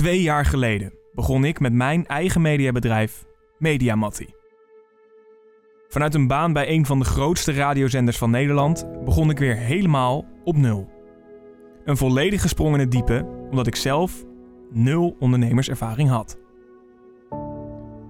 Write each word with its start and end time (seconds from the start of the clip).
Twee 0.00 0.22
jaar 0.22 0.44
geleden 0.44 0.92
begon 1.12 1.44
ik 1.44 1.60
met 1.60 1.72
mijn 1.72 2.06
eigen 2.06 2.40
mediabedrijf 2.40 3.24
Mediamatti. 3.58 4.34
Vanuit 5.88 6.14
een 6.14 6.26
baan 6.26 6.52
bij 6.52 6.68
een 6.68 6.86
van 6.86 6.98
de 6.98 7.04
grootste 7.04 7.52
radiozenders 7.52 8.18
van 8.18 8.30
Nederland 8.30 8.86
begon 9.04 9.30
ik 9.30 9.38
weer 9.38 9.56
helemaal 9.56 10.26
op 10.44 10.56
nul. 10.56 10.90
Een 11.84 11.96
volledige 11.96 12.48
sprong 12.48 12.74
in 12.74 12.80
het 12.80 12.90
diepe, 12.90 13.26
omdat 13.50 13.66
ik 13.66 13.76
zelf 13.76 14.24
nul 14.70 15.16
ondernemerservaring 15.18 16.08
had. 16.08 16.38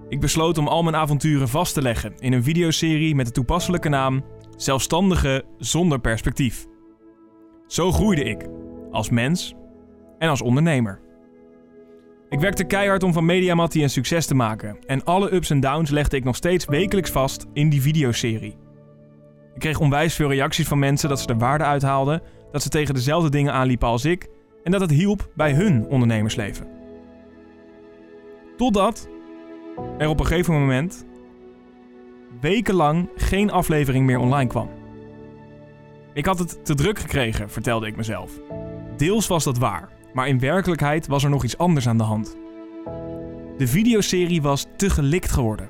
Ik 0.07 0.19
besloot 0.19 0.57
om 0.57 0.67
al 0.67 0.83
mijn 0.83 0.95
avonturen 0.95 1.49
vast 1.49 1.73
te 1.73 1.81
leggen 1.81 2.13
in 2.17 2.33
een 2.33 2.43
videoserie 2.43 3.15
met 3.15 3.25
de 3.25 3.31
toepasselijke 3.31 3.89
naam 3.89 4.23
Zelfstandige 4.55 5.43
zonder 5.57 5.99
perspectief. 5.99 6.65
Zo 7.67 7.91
groeide 7.91 8.23
ik, 8.23 8.47
als 8.91 9.09
mens 9.09 9.53
en 10.17 10.29
als 10.29 10.41
ondernemer. 10.41 11.09
Ik 12.31 12.39
werkte 12.39 12.63
keihard 12.63 13.03
om 13.03 13.13
van 13.13 13.25
Mediamatti 13.25 13.83
een 13.83 13.89
succes 13.89 14.25
te 14.25 14.35
maken 14.35 14.77
en 14.85 15.03
alle 15.03 15.33
ups 15.33 15.49
en 15.49 15.59
downs 15.59 15.89
legde 15.89 16.15
ik 16.15 16.23
nog 16.23 16.35
steeds 16.35 16.65
wekelijks 16.65 17.09
vast 17.09 17.45
in 17.53 17.69
die 17.69 17.81
videoserie. 17.81 18.57
Ik 19.53 19.59
kreeg 19.59 19.79
onwijs 19.79 20.15
veel 20.15 20.29
reacties 20.29 20.67
van 20.67 20.79
mensen 20.79 21.09
dat 21.09 21.19
ze 21.19 21.27
er 21.27 21.37
waarde 21.37 21.63
uithaalden, 21.63 22.21
dat 22.51 22.61
ze 22.61 22.69
tegen 22.69 22.93
dezelfde 22.93 23.29
dingen 23.29 23.53
aanliepen 23.53 23.87
als 23.87 24.05
ik 24.05 24.29
en 24.63 24.71
dat 24.71 24.81
het 24.81 24.91
hielp 24.91 25.29
bij 25.35 25.53
hun 25.53 25.85
ondernemersleven. 25.87 26.67
Totdat 28.57 29.09
er 29.97 30.07
op 30.07 30.19
een 30.19 30.25
gegeven 30.25 30.53
moment 30.53 31.05
wekenlang 32.41 33.09
geen 33.15 33.51
aflevering 33.51 34.05
meer 34.05 34.19
online 34.19 34.49
kwam. 34.49 34.69
Ik 36.13 36.25
had 36.25 36.39
het 36.39 36.65
te 36.65 36.75
druk 36.75 36.99
gekregen, 36.99 37.49
vertelde 37.49 37.87
ik 37.87 37.95
mezelf. 37.95 38.31
Deels 38.97 39.27
was 39.27 39.43
dat 39.43 39.57
waar, 39.57 39.89
maar 40.13 40.27
in 40.27 40.39
werkelijkheid 40.39 41.07
was 41.07 41.23
er 41.23 41.29
nog 41.29 41.43
iets 41.43 41.57
anders 41.57 41.87
aan 41.87 41.97
de 41.97 42.03
hand. 42.03 42.37
De 43.57 43.67
videoserie 43.67 44.41
was 44.41 44.65
te 44.75 44.89
gelikt 44.89 45.31
geworden. 45.31 45.69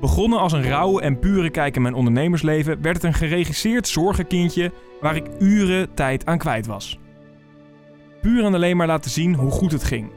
Begonnen 0.00 0.38
als 0.38 0.52
een 0.52 0.62
rauwe 0.62 1.00
en 1.00 1.18
pure 1.18 1.50
kijk 1.50 1.76
in 1.76 1.82
mijn 1.82 1.94
ondernemersleven, 1.94 2.82
werd 2.82 2.96
het 2.96 3.04
een 3.04 3.14
geregisseerd 3.14 3.88
zorgenkindje 3.88 4.72
waar 5.00 5.16
ik 5.16 5.26
uren 5.38 5.94
tijd 5.94 6.26
aan 6.26 6.38
kwijt 6.38 6.66
was. 6.66 6.98
Puur 8.20 8.44
en 8.44 8.54
alleen 8.54 8.76
maar 8.76 8.86
laten 8.86 9.10
zien 9.10 9.34
hoe 9.34 9.50
goed 9.50 9.72
het 9.72 9.84
ging. 9.84 10.10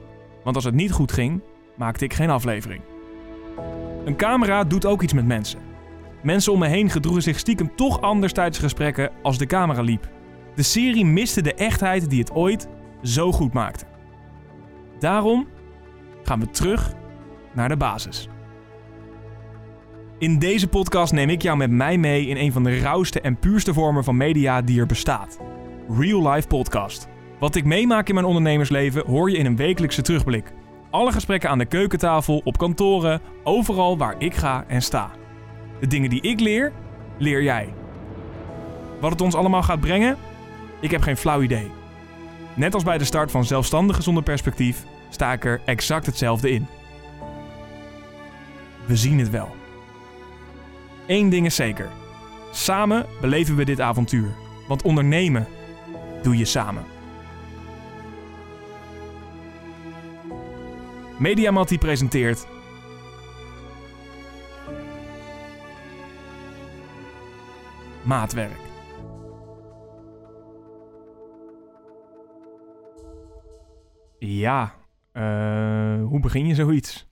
Want 0.44 0.56
als 0.56 0.66
het 0.66 0.74
niet 0.74 0.92
goed 0.92 1.12
ging, 1.12 1.42
maakte 1.76 2.06
ik 2.06 2.14
geen 2.14 2.30
aflevering. 2.30 2.82
Een 4.06 4.16
camera 4.16 4.64
doet 4.64 4.86
ook 4.86 5.02
iets 5.02 5.14
met 5.14 5.26
mensen. 5.26 5.60
Mensen 6.22 6.54
om 6.54 6.60
me 6.60 6.68
heen 6.68 6.90
gedroegen 6.90 7.24
zich 7.24 7.40
stiekem 7.40 7.76
toch 7.76 8.02
anders 8.02 8.34
tijdens 8.34 8.58
gesprekken 8.58 9.12
als 9.22 9.38
de 9.38 9.46
camera 9.46 9.82
liep. 9.82 10.10
De 10.56 10.64
serie 10.64 11.06
miste 11.06 11.42
de 11.42 11.54
echtheid 11.54 12.10
die 12.10 12.20
het 12.20 12.32
ooit 12.32 12.68
zo 13.04 13.32
goed 13.32 13.54
maakte. 13.54 13.86
Daarom 15.00 15.48
gaan 16.24 16.40
we 16.40 16.50
terug 16.50 16.94
naar 17.54 17.70
de 17.70 17.78
basis. 17.78 18.30
In 20.20 20.40
deze 20.40 20.68
podcast 20.68 21.14
neem 21.14 21.30
ik 21.30 21.42
jou 21.42 21.58
met 21.58 21.72
mij 21.72 21.98
mee 21.98 22.28
in 22.28 22.38
een 22.38 22.52
van 22.52 22.64
de 22.64 22.80
rauwste 22.80 23.22
en 23.22 23.40
puurste 23.40 23.74
vormen 23.74 24.04
van 24.04 24.18
media 24.18 24.62
die 24.62 24.80
er 24.80 24.86
bestaat. 24.86 25.40
Real 25.90 26.30
Life 26.30 26.48
Podcast. 26.48 27.08
Wat 27.40 27.56
ik 27.56 27.66
meemaak 27.66 28.08
in 28.08 28.14
mijn 28.14 28.26
ondernemersleven 28.26 29.06
hoor 29.06 29.32
je 29.32 29.38
in 29.38 29.46
een 29.46 29.56
wekelijkse 29.56 30.02
terugblik. 30.02 30.54
Alle 30.90 31.12
gesprekken 31.12 31.50
aan 31.50 31.58
de 31.58 31.66
keukentafel, 31.66 32.42
op 32.44 32.58
kantoren, 32.58 33.22
overal 33.44 33.98
waar 33.98 34.16
ik 34.18 34.36
ga 34.36 34.64
en 34.68 34.82
sta. 34.82 35.12
De 35.80 35.88
dingen 35.88 36.10
die 36.10 36.22
ik 36.22 36.40
leer, 36.40 36.72
leer 37.18 37.44
jij. 37.44 37.74
Wat 39.00 39.12
het 39.12 39.22
ons 39.22 39.36
allemaal 39.36 39.64
gaat 39.64 39.80
brengen? 39.80 40.18
Ik 40.80 40.92
heb 40.92 41.02
geen 41.02 41.18
flauw 41.18 41.42
idee. 41.42 41.77
Net 42.58 42.74
als 42.74 42.84
bij 42.84 42.98
de 42.98 43.04
start 43.04 43.32
van 43.32 43.46
Zelfstandigen 43.46 44.04
zonder 44.04 44.24
perspectief 44.24 44.84
sta 45.10 45.34
ik 45.34 45.46
er 45.46 45.62
exact 45.66 46.06
hetzelfde 46.06 46.52
in. 46.52 46.68
We 48.86 48.96
zien 48.96 49.20
het 49.20 49.30
wel. 49.30 49.56
Eén 51.08 51.30
ding 51.30 51.46
is 51.46 51.56
zeker. 51.56 51.90
Samen 52.52 53.06
beleven 53.22 53.56
we 53.56 53.66
dit 53.66 53.80
avontuur. 53.80 54.36
Want 54.68 54.82
ondernemen 54.82 55.48
doe 56.22 56.38
je 56.38 56.46
samen. 56.46 56.86
Mediamatti 61.18 61.78
presenteert 61.78 62.48
Maatwerk. 68.04 68.67
Ja, 74.20 74.74
eh, 75.12 76.04
hoe 76.04 76.20
begin 76.20 76.48
je 76.48 76.56
zoiets? 76.56 77.08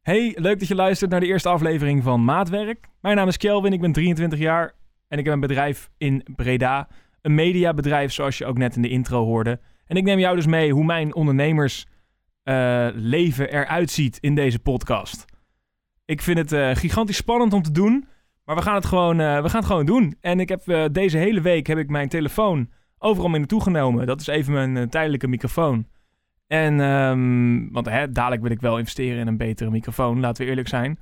Hey, 0.00 0.32
leuk 0.36 0.58
dat 0.58 0.68
je 0.68 0.74
luistert 0.74 1.10
naar 1.10 1.20
de 1.20 1.26
eerste 1.26 1.48
aflevering 1.48 2.02
van 2.02 2.24
Maatwerk. 2.24 2.88
Mijn 3.00 3.16
naam 3.16 3.28
is 3.28 3.36
Kelvin, 3.36 3.72
ik 3.72 3.80
ben 3.80 3.92
23 3.92 4.38
jaar 4.38 4.74
en 5.08 5.18
ik 5.18 5.24
heb 5.24 5.34
een 5.34 5.40
bedrijf 5.40 5.90
in 5.98 6.26
Breda. 6.36 6.88
Een 7.22 7.34
mediabedrijf, 7.34 8.12
zoals 8.12 8.38
je 8.38 8.46
ook 8.46 8.58
net 8.58 8.76
in 8.76 8.82
de 8.82 8.88
intro 8.88 9.24
hoorde. 9.24 9.60
En 9.86 9.96
ik 9.96 10.04
neem 10.04 10.18
jou 10.18 10.36
dus 10.36 10.46
mee 10.46 10.72
hoe 10.72 10.84
mijn 10.84 11.14
ondernemersleven 11.14 13.46
uh, 13.46 13.52
eruit 13.52 13.90
ziet 13.90 14.18
in 14.20 14.34
deze 14.34 14.58
podcast. 14.58 15.24
Ik 16.04 16.22
vind 16.22 16.38
het 16.38 16.52
uh, 16.52 16.70
gigantisch 16.74 17.16
spannend 17.16 17.52
om 17.52 17.62
te 17.62 17.72
doen, 17.72 18.08
maar 18.44 18.56
we 18.56 18.62
gaan 18.62 18.74
het 18.74 18.86
gewoon, 18.86 19.16
we 19.16 19.48
gaan 19.48 19.60
het 19.60 19.64
gewoon 19.64 19.86
doen. 19.86 20.16
En 20.20 20.40
ik 20.40 20.48
heb 20.48 20.90
deze 20.92 21.18
hele 21.18 21.40
week 21.40 21.66
heb 21.66 21.78
ik 21.78 21.88
mijn 21.88 22.08
telefoon 22.08 22.70
overal 22.98 23.28
mee 23.28 23.38
naartoe 23.38 23.62
genomen. 23.62 24.06
Dat 24.06 24.20
is 24.20 24.26
even 24.26 24.52
mijn 24.52 24.88
tijdelijke 24.88 25.28
microfoon. 25.28 25.86
En, 26.52 26.80
um, 26.80 27.72
want 27.72 27.88
hè, 27.88 28.10
dadelijk 28.10 28.42
wil 28.42 28.50
ik 28.50 28.60
wel 28.60 28.78
investeren 28.78 29.20
in 29.20 29.26
een 29.26 29.36
betere 29.36 29.70
microfoon, 29.70 30.20
laten 30.20 30.44
we 30.44 30.50
eerlijk 30.50 30.68
zijn. 30.68 30.98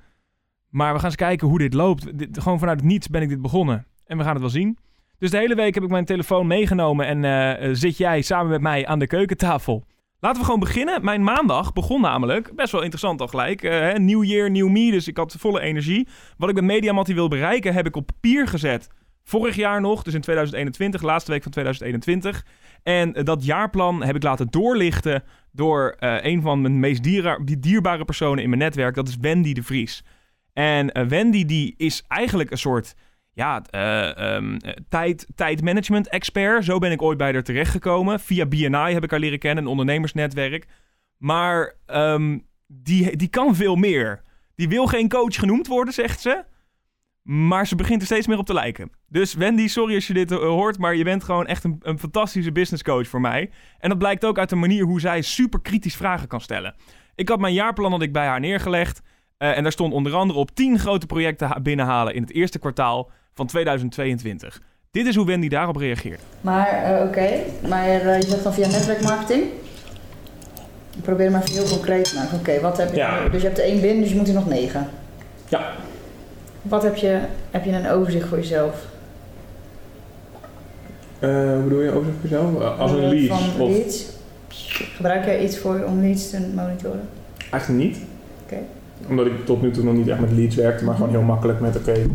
Maar 0.69 0.93
we 0.93 0.99
gaan 0.99 1.09
eens 1.09 1.17
kijken 1.17 1.49
hoe 1.49 1.59
dit 1.59 1.75
loopt. 1.75 2.19
Dit, 2.19 2.41
gewoon 2.41 2.59
vanuit 2.59 2.81
het 2.81 2.89
niets 2.89 3.09
ben 3.09 3.23
ik 3.23 3.29
dit 3.29 3.43
begonnen. 3.43 3.87
En 4.07 4.17
we 4.17 4.23
gaan 4.23 4.33
het 4.33 4.41
wel 4.41 4.51
zien. 4.51 4.79
Dus 5.19 5.31
de 5.31 5.37
hele 5.37 5.55
week 5.55 5.75
heb 5.75 5.83
ik 5.83 5.91
mijn 5.91 6.05
telefoon 6.05 6.47
meegenomen 6.47 7.07
en 7.07 7.23
uh, 7.63 7.75
zit 7.75 7.97
jij 7.97 8.23
samen 8.23 8.51
met 8.51 8.61
mij 8.61 8.87
aan 8.87 8.99
de 8.99 9.07
keukentafel. 9.07 9.85
Laten 10.21 10.39
we 10.39 10.45
gewoon 10.45 10.61
beginnen. 10.61 11.05
Mijn 11.05 11.25
maandag 11.25 11.73
begon 11.73 12.01
namelijk, 12.01 12.55
best 12.55 12.73
wel 12.73 12.81
interessant 12.83 13.21
al 13.21 13.29
gelijk. 13.29 13.63
Uh, 13.63 13.95
nieuw 13.95 14.23
year, 14.23 14.51
nieuw 14.51 14.69
me, 14.69 14.91
dus 14.91 15.09
ik 15.09 15.17
had 15.17 15.37
volle 15.39 15.61
energie. 15.61 16.09
Wat 16.37 16.49
ik 16.49 16.55
met 16.55 16.65
Mediamattie 16.65 17.15
wil 17.15 17.29
bereiken, 17.29 17.75
heb 17.75 17.87
ik 17.87 17.97
op 17.97 18.07
papier 18.07 18.49
gezet. 18.49 18.89
Vorig 19.25 19.57
jaar 19.57 19.81
nog, 19.81 20.03
dus 20.03 20.15
in 20.15 20.21
2021, 20.21 21.03
laatste 21.03 21.31
week 21.31 21.43
van 21.43 21.53
2021. 21.53 22.45
En 22.83 23.13
dat 23.13 23.45
jaarplan 23.45 24.03
heb 24.03 24.17
ik 24.17 24.23
laten 24.23 24.51
doorlichten 24.51 25.23
door 25.53 25.97
uh, 26.01 26.17
een 26.25 26.43
van 26.43 26.61
mijn 26.61 26.81
meest 26.81 27.03
dierbare 27.61 28.05
personen 28.05 28.43
in 28.43 28.49
mijn 28.49 28.61
netwerk. 28.61 28.95
Dat 28.95 29.09
is 29.09 29.17
Wendy 29.17 29.53
de 29.53 29.63
Vries. 29.63 30.05
En 30.53 30.99
uh, 30.99 31.07
Wendy 31.07 31.45
die 31.45 31.75
is 31.77 32.05
eigenlijk 32.09 32.51
een 32.51 32.59
soort 32.59 32.95
ja, 33.33 33.63
um, 34.37 34.57
tijd, 34.89 35.27
tijdmanagement 35.35 36.09
expert. 36.09 36.65
Zo 36.65 36.79
ben 36.79 36.93
ik 36.93 37.03
ooit 37.03 37.19
bij 37.19 37.33
haar 37.33 37.43
terechtgekomen. 37.43 38.21
Via 38.21 38.47
BNI 38.47 38.93
heb 38.93 39.05
ik 39.05 39.11
haar 39.11 39.21
leren 39.21 39.39
kennen, 39.39 39.65
een 39.65 39.71
ondernemersnetwerk. 39.71 40.67
Maar 41.17 41.75
um, 41.87 42.47
die, 42.67 43.17
die 43.17 43.29
kan 43.29 43.57
veel 43.57 43.77
meer. 43.77 44.23
Die 44.55 44.69
wil 44.69 44.87
geen 44.87 45.09
coach 45.09 45.35
genoemd 45.35 45.67
worden, 45.67 45.95
zegt 45.95 46.21
ze. 46.21 46.45
Maar 47.23 47.67
ze 47.67 47.75
begint 47.75 48.01
er 48.01 48.07
steeds 48.07 48.27
meer 48.27 48.39
op 48.39 48.47
te 48.47 48.55
lijken. 48.55 48.91
Dus 49.09 49.35
Wendy, 49.35 49.69
sorry 49.69 49.95
als 49.95 50.07
je 50.07 50.13
dit 50.13 50.31
hoort, 50.31 50.79
maar 50.79 50.95
je 50.95 51.05
bent 51.05 51.25
gewoon 51.25 51.47
echt 51.47 51.65
een, 51.65 51.77
een 51.83 51.99
fantastische 51.99 52.53
business 52.53 52.83
coach 52.83 53.09
voor 53.09 53.21
mij. 53.21 53.51
En 53.79 53.89
dat 53.89 53.99
blijkt 53.99 54.25
ook 54.25 54.39
uit 54.39 54.49
de 54.49 54.57
manier 54.57 54.85
hoe 54.85 55.01
zij 55.01 55.23
super 55.23 55.61
kritisch 55.61 55.97
vragen 55.97 56.29
kan 56.29 56.41
stellen. 56.41 56.75
Ik 57.15 57.29
had 57.29 57.39
mijn 57.39 57.55
jaarplan 57.55 57.91
had 57.91 58.03
ik 58.03 58.13
bij 58.13 58.27
haar 58.27 58.41
neergelegd. 58.41 59.01
Uh, 59.39 59.57
en 59.57 59.63
daar 59.63 59.73
stond 59.73 59.93
onder 59.93 60.15
andere 60.15 60.39
op 60.39 60.51
10 60.55 60.79
grote 60.79 61.07
projecten 61.07 61.63
binnenhalen 61.63 62.15
in 62.15 62.23
het 62.23 62.33
eerste 62.33 62.59
kwartaal 62.59 63.11
van 63.35 63.47
2022. 63.47 64.61
Dit 64.91 65.07
is 65.07 65.15
hoe 65.15 65.27
Wendy 65.27 65.49
daarop 65.49 65.77
reageert. 65.77 66.23
Maar 66.41 66.93
uh, 66.93 67.01
oké, 67.01 67.09
okay. 67.09 67.43
maar 67.69 68.05
uh, 68.05 68.21
je 68.21 68.27
zegt 68.29 68.43
dan 68.43 68.55
via 68.55 68.69
netwerkmarketing? 68.69 69.45
Ik 70.97 71.03
probeer 71.03 71.31
maar 71.31 71.43
even 71.43 71.55
heel 71.55 71.77
concreet 71.77 72.05
te 72.05 72.15
maken. 72.15 72.39
Oké, 72.39 72.51
okay, 72.51 72.61
wat 72.61 72.77
heb 72.77 72.91
je? 72.91 72.97
Ja. 72.97 73.29
Dus 73.29 73.41
je 73.41 73.47
hebt 73.47 73.59
er 73.59 73.65
één 73.65 73.81
binnen, 73.81 74.01
dus 74.01 74.11
je 74.11 74.17
moet 74.17 74.29
er 74.29 74.35
nog 74.35 74.49
negen. 74.49 74.89
Ja. 75.49 75.73
Wat 76.63 76.83
heb 76.83 76.97
je, 76.97 77.21
heb 77.51 77.65
je 77.65 77.71
een 77.71 77.89
overzicht 77.89 78.29
voor 78.29 78.39
jezelf? 78.39 78.87
Uh, 81.21 81.53
hoe 81.53 81.63
bedoel 81.63 81.81
je 81.81 81.91
overzicht 81.91 82.17
voor 82.21 82.31
jezelf? 82.31 82.79
Als 82.79 82.91
een 82.91 83.09
lead? 83.09 83.39
Van 83.39 83.63
of... 83.63 83.71
leads. 83.71 84.07
Gebruik 84.97 85.25
jij 85.25 85.45
iets 85.45 85.59
voor 85.59 85.85
om 85.87 86.01
leads 86.01 86.31
te 86.31 86.41
monitoren? 86.55 87.09
Eigenlijk 87.51 87.85
niet. 87.85 87.97
Oké. 88.45 88.53
Okay. 88.53 88.65
Omdat 89.09 89.27
ik 89.27 89.45
tot 89.45 89.63
nu 89.63 89.71
toe 89.71 89.85
nog 89.85 89.95
niet 89.95 90.09
echt 90.09 90.21
met 90.21 90.33
leads 90.33 90.57
werkte, 90.57 90.85
maar 90.85 90.95
gewoon 90.95 91.11
heel 91.11 91.23
makkelijk 91.23 91.61
met 91.61 91.77
oké, 91.77 91.91
okay, 91.91 92.07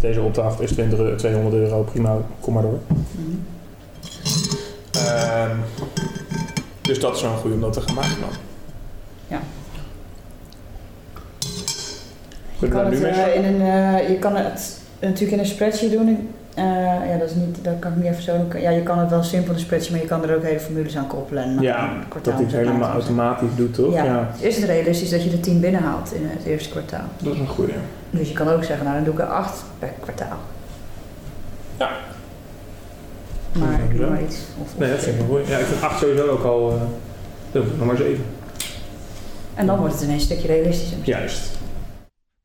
deze 0.00 0.20
opdracht 0.20 0.60
is 0.60 0.72
20, 0.72 1.16
200 1.16 1.54
euro, 1.54 1.82
prima, 1.82 2.16
kom 2.40 2.54
maar 2.54 2.62
door. 2.62 2.78
Mm 2.86 3.04
-hmm. 3.16 3.44
uh, 4.96 5.50
dus 6.80 7.00
dat 7.00 7.16
is 7.16 7.22
wel 7.22 7.30
een 7.30 7.38
goede 7.38 7.54
om 7.54 7.60
dat 7.60 7.72
te 7.72 7.80
gaan 7.80 7.94
maken 7.94 8.20
dan. 8.20 8.30
Ja. 9.28 9.40
Je 12.58 12.68
kan, 12.68 12.84
het, 12.84 13.00
uh, 13.02 13.34
in 13.34 13.44
een, 13.44 13.60
uh, 13.60 14.08
je 14.08 14.16
kan 14.18 14.36
het 14.36 14.76
natuurlijk 15.00 15.32
in 15.32 15.38
een 15.38 15.46
spreadsheet 15.46 15.92
doen. 15.92 16.28
Eh, 16.54 16.64
ja, 17.10 17.16
dat 17.18 17.28
is 17.28 17.34
niet, 17.34 17.58
dat 17.62 17.74
kan 17.78 17.90
ik 17.90 17.96
niet 17.96 18.06
even 18.06 18.22
zo 18.22 18.36
doen. 18.36 18.60
Ja, 18.60 18.70
je 18.70 18.82
kan 18.82 18.98
het 18.98 19.10
wel 19.10 19.22
simpel 19.22 19.52
in 19.52 19.58
spreadsheet, 19.60 19.90
maar 19.92 20.00
je 20.00 20.06
kan 20.06 20.28
er 20.28 20.36
ook 20.36 20.42
hele 20.42 20.60
formules 20.60 20.96
aan 20.96 21.06
koppelen. 21.06 21.42
En 21.42 21.60
Ja, 21.60 21.90
een 21.90 22.02
dat 22.22 22.34
hij 22.34 22.42
het 22.42 22.52
helemaal 22.52 22.90
automatisch 22.90 23.48
doet, 23.56 23.74
toch? 23.74 23.92
Ja. 23.94 24.28
Is 24.40 24.56
het 24.56 24.64
realistisch 24.64 25.10
dat 25.10 25.24
je 25.24 25.30
er 25.30 25.40
10 25.40 25.60
binnenhaalt 25.60 26.12
in 26.14 26.26
het 26.26 26.44
eerste 26.44 26.68
kwartaal? 26.70 27.04
Dat 27.18 27.34
is 27.34 27.38
een 27.40 27.46
goeie. 27.46 27.72
Dus 28.10 28.28
je 28.28 28.34
kan 28.34 28.48
ook 28.48 28.64
zeggen, 28.64 28.84
nou 28.84 28.96
dan 28.96 29.04
doe 29.04 29.14
ik 29.14 29.20
er 29.20 29.26
8 29.26 29.64
per 29.78 29.90
kwartaal. 30.00 30.38
Ja. 31.76 31.90
Maar 33.52 33.80
ik 33.90 33.96
doe 33.96 34.00
Ja. 34.00 34.10
maar 34.10 34.22
iets. 34.22 34.36
Of, 34.62 34.68
Nee, 34.78 34.90
dat 34.90 34.98
vind 34.98 35.18
ik 35.20 35.24
goed. 35.28 35.46
Ja, 35.46 35.58
ik 35.58 35.64
vind 35.64 35.82
8 35.82 35.98
sowieso 35.98 36.26
ook 36.28 36.44
al... 36.44 36.70
eh 36.70 36.80
dan 37.52 37.64
nog 37.78 37.86
maar 37.86 37.96
7. 37.96 38.24
En 39.54 39.66
dan 39.66 39.78
wordt 39.78 39.94
het 39.94 40.02
ineens 40.02 40.22
een 40.22 40.28
stukje 40.28 40.46
realistischer. 40.48 40.98
Juist. 41.02 41.57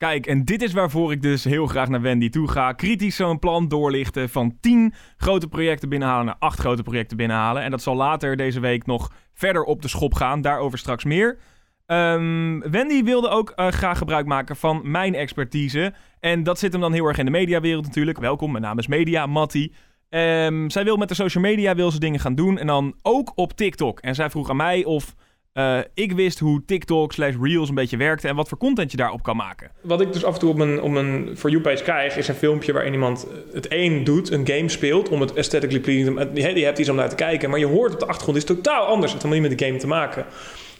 Kijk, 0.03 0.25
en 0.25 0.45
dit 0.45 0.61
is 0.61 0.73
waarvoor 0.73 1.11
ik 1.11 1.21
dus 1.21 1.43
heel 1.43 1.67
graag 1.67 1.89
naar 1.89 2.01
Wendy 2.01 2.29
toe 2.29 2.49
ga. 2.49 2.73
Kritisch 2.73 3.15
zo'n 3.15 3.39
plan 3.39 3.67
doorlichten. 3.67 4.29
Van 4.29 4.57
10 4.59 4.93
grote 5.17 5.47
projecten 5.47 5.89
binnenhalen 5.89 6.25
naar 6.25 6.35
8 6.39 6.59
grote 6.59 6.83
projecten 6.83 7.17
binnenhalen. 7.17 7.63
En 7.63 7.71
dat 7.71 7.81
zal 7.81 7.95
later 7.95 8.35
deze 8.35 8.59
week 8.59 8.85
nog 8.85 9.11
verder 9.33 9.63
op 9.63 9.81
de 9.81 9.87
schop 9.87 10.13
gaan. 10.13 10.41
Daarover 10.41 10.77
straks 10.77 11.03
meer. 11.03 11.37
Ehm, 11.85 12.59
Wendy 12.59 13.03
wilde 13.03 13.29
ook 13.29 13.49
eh, 13.49 13.67
graag 13.67 13.97
gebruik 13.97 14.25
maken 14.25 14.55
van 14.55 14.91
mijn 14.91 15.15
expertise. 15.15 15.93
En 16.19 16.43
dat 16.43 16.59
zit 16.59 16.71
hem 16.71 16.81
dan 16.81 16.93
heel 16.93 17.05
erg 17.05 17.17
in 17.17 17.25
de 17.25 17.31
mediawereld 17.31 17.85
natuurlijk. 17.85 18.19
Welkom, 18.19 18.51
mijn 18.51 18.63
naam 18.63 18.79
is 18.79 18.87
Media, 18.87 19.25
Matti. 19.25 19.73
Ehm, 20.09 20.69
zij 20.69 20.83
wil 20.83 20.97
met 20.97 21.09
de 21.09 21.15
social 21.15 21.43
media 21.43 21.75
wil 21.75 21.91
ze 21.91 21.99
dingen 21.99 22.19
gaan 22.19 22.35
doen. 22.35 22.57
En 22.57 22.67
dan 22.67 22.95
ook 23.01 23.31
op 23.35 23.53
TikTok. 23.53 23.99
En 23.99 24.15
zij 24.15 24.29
vroeg 24.29 24.49
aan 24.49 24.55
mij 24.55 24.83
of 24.83 25.15
eh, 25.53 25.79
ik 25.93 26.11
wist 26.11 26.39
hoe 26.39 26.65
TikTok 26.65 27.13
slash 27.13 27.35
Reels 27.41 27.69
een 27.69 27.75
beetje 27.75 27.97
werkte. 27.97 28.27
En 28.27 28.35
wat 28.35 28.49
voor 28.49 28.57
content 28.57 28.91
je 28.91 28.97
daarop 28.97 29.23
kan 29.23 29.35
maken. 29.35 29.71
Wat 29.81 30.01
ik 30.01 30.13
dus 30.13 30.25
af 30.25 30.33
en 30.33 30.39
toe 30.39 30.49
op 30.49 30.57
mijn, 30.57 30.81
op 30.81 30.91
mijn 30.91 31.37
For 31.37 31.49
You-page 31.49 31.83
krijg, 31.83 32.17
is 32.17 32.27
een 32.27 32.35
filmpje 32.35 32.73
waarin 32.73 32.93
iemand 32.93 33.27
het 33.53 33.65
een 33.69 34.03
doet, 34.03 34.31
een 34.31 34.47
game 34.47 34.69
speelt, 34.69 35.09
om 35.09 35.21
het 35.21 35.37
aesthetically 35.37 35.81
pleasing... 35.81 36.19
Je 36.33 36.59
je 36.59 36.65
hebt 36.65 36.77
iets 36.77 36.89
om 36.89 36.95
naar 36.95 37.09
te 37.09 37.15
kijken, 37.15 37.49
maar 37.49 37.59
je 37.59 37.65
hoort 37.65 37.93
op 37.93 37.99
de 37.99 38.05
achtergrond, 38.05 38.37
is 38.37 38.43
totaal 38.43 38.85
anders. 38.85 39.11
Het 39.11 39.21
heeft 39.21 39.23
helemaal 39.23 39.49
niet 39.49 39.49
met 39.49 39.59
de 39.59 39.65
game 39.65 39.77
te 39.77 39.87
maken. 39.87 40.25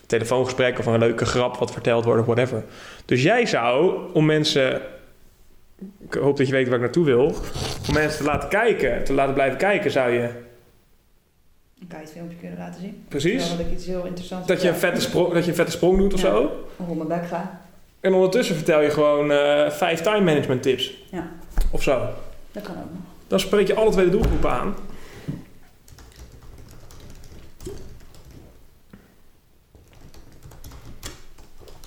Telefoongesprek 0.06 0.80
of 0.80 0.86
een 0.86 1.00
leuke 1.00 1.26
grap 1.26 1.58
wat 1.58 1.72
verteld 1.72 2.06
wordt 2.06 2.20
of 2.20 2.26
whatever. 2.26 2.64
Dus 3.06 3.24
jij 3.24 3.46
zou, 3.46 4.00
om 4.14 4.26
mensen... 4.26 4.82
Ik 6.08 6.14
hoop 6.14 6.38
dat 6.38 6.48
je 6.48 6.54
weet 6.54 6.66
waar 6.66 6.76
ik 6.76 6.82
naartoe 6.82 7.06
wil. 7.06 7.26
Om 7.88 7.94
mensen 7.94 8.18
te 8.18 8.32
laten 8.32 8.50
kijken, 8.50 9.04
te 9.04 9.14
laten 9.14 9.34
blijven 9.34 9.58
kijken, 9.58 9.92
zou 9.92 10.12
je... 10.12 10.30
Je 11.90 11.96
het 11.98 12.12
filmpje 12.12 12.38
kunnen 12.38 12.58
laten 12.58 12.82
zien. 12.82 13.04
Precies. 13.08 13.48
Terwijl 13.48 13.68
ik 13.70 13.74
iets 13.76 13.86
heel 13.86 14.06
interessants 14.06 14.48
Dat 14.48 14.62
je 14.62 14.68
een 14.70 14.76
vette 14.76 15.02
sprong, 15.02 15.34
dat 15.34 15.44
je 15.44 15.50
een 15.50 15.56
vette 15.56 15.72
sprong 15.72 15.98
doet 15.98 16.14
of 16.14 16.22
Ja. 16.22 16.28
zo. 16.30 16.52
Of 16.78 16.96
mijn 16.96 17.08
bek 17.08 17.28
ga. 17.28 17.62
En 18.00 18.14
ondertussen 18.14 18.56
vertel 18.56 18.82
je 18.82 18.90
gewoon 18.90 19.32
eh, 19.32 19.70
vijf 19.70 20.02
time 20.02 20.22
management 20.22 20.62
tips. 20.64 20.94
Ja. 21.12 21.28
Of 21.72 21.84
zo. 21.84 22.08
Dat 22.52 22.64
kan 22.64 22.76
ook 22.76 22.82
nog. 22.92 23.02
Dan 23.28 23.40
spreek 23.40 23.68
je 23.68 23.76
alle 23.76 23.92
twee 23.92 24.06
de 24.06 24.12
doelgroepen 24.12 24.50
aan. 24.50 24.76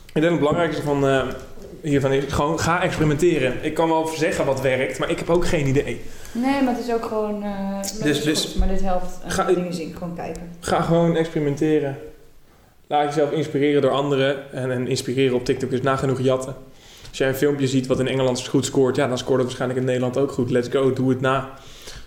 Ik 0.06 0.22
denk 0.22 0.30
het 0.30 0.38
belangrijkste 0.38 0.82
van, 0.82 1.06
eh, 1.08 1.22
hiervan 1.82 2.12
is 2.12 2.32
gewoon 2.32 2.60
ga 2.60 2.82
experimenteren. 2.82 3.64
Ik 3.64 3.74
kan 3.74 3.88
wel 3.88 4.06
zeggen 4.06 4.44
wat 4.44 4.60
werkt, 4.60 4.98
maar 4.98 5.10
ik 5.10 5.18
heb 5.18 5.30
ook 5.30 5.46
geen 5.46 5.66
idee. 5.66 6.00
Nee, 6.40 6.62
maar 6.62 6.74
het 6.74 6.84
is 6.84 6.92
ook 6.92 7.04
gewoon... 7.04 7.42
eh, 7.42 7.78
Dus- 7.82 7.98
dus, 7.98 8.22
dus- 8.22 8.54
maar 8.54 8.68
dit 8.68 8.80
helpt. 8.80 9.20
En 9.24 9.30
Ga- 9.30 9.44
dingen 9.44 9.74
zien, 9.74 9.92
gewoon 9.96 10.14
kijken. 10.14 10.42
Ga 10.60 10.80
gewoon 10.80 11.16
experimenteren. 11.16 11.98
Laat 12.86 13.04
jezelf 13.04 13.30
inspireren 13.30 13.82
door 13.82 13.90
anderen. 13.90 14.52
En, 14.52 14.70
en 14.70 14.88
inspireren 14.88 15.36
op 15.36 15.44
TikTok 15.44 15.70
is 15.70 15.80
nagenoeg 15.82 16.20
jatten. 16.20 16.54
Als 17.08 17.18
jij 17.18 17.28
een 17.28 17.34
filmpje 17.34 17.66
ziet 17.66 17.86
wat 17.86 18.00
in 18.00 18.06
Engeland 18.08 18.46
goed 18.48 18.64
scoort, 18.64 18.96
ja, 18.96 19.06
dan 19.08 19.18
scoort 19.18 19.36
het 19.36 19.44
waarschijnlijk 19.46 19.80
in 19.80 19.86
Nederland 19.86 20.16
ook 20.18 20.32
goed. 20.32 20.50
Let's 20.50 20.68
go, 20.68 20.92
doe 20.92 21.08
het 21.08 21.20
na. 21.20 21.50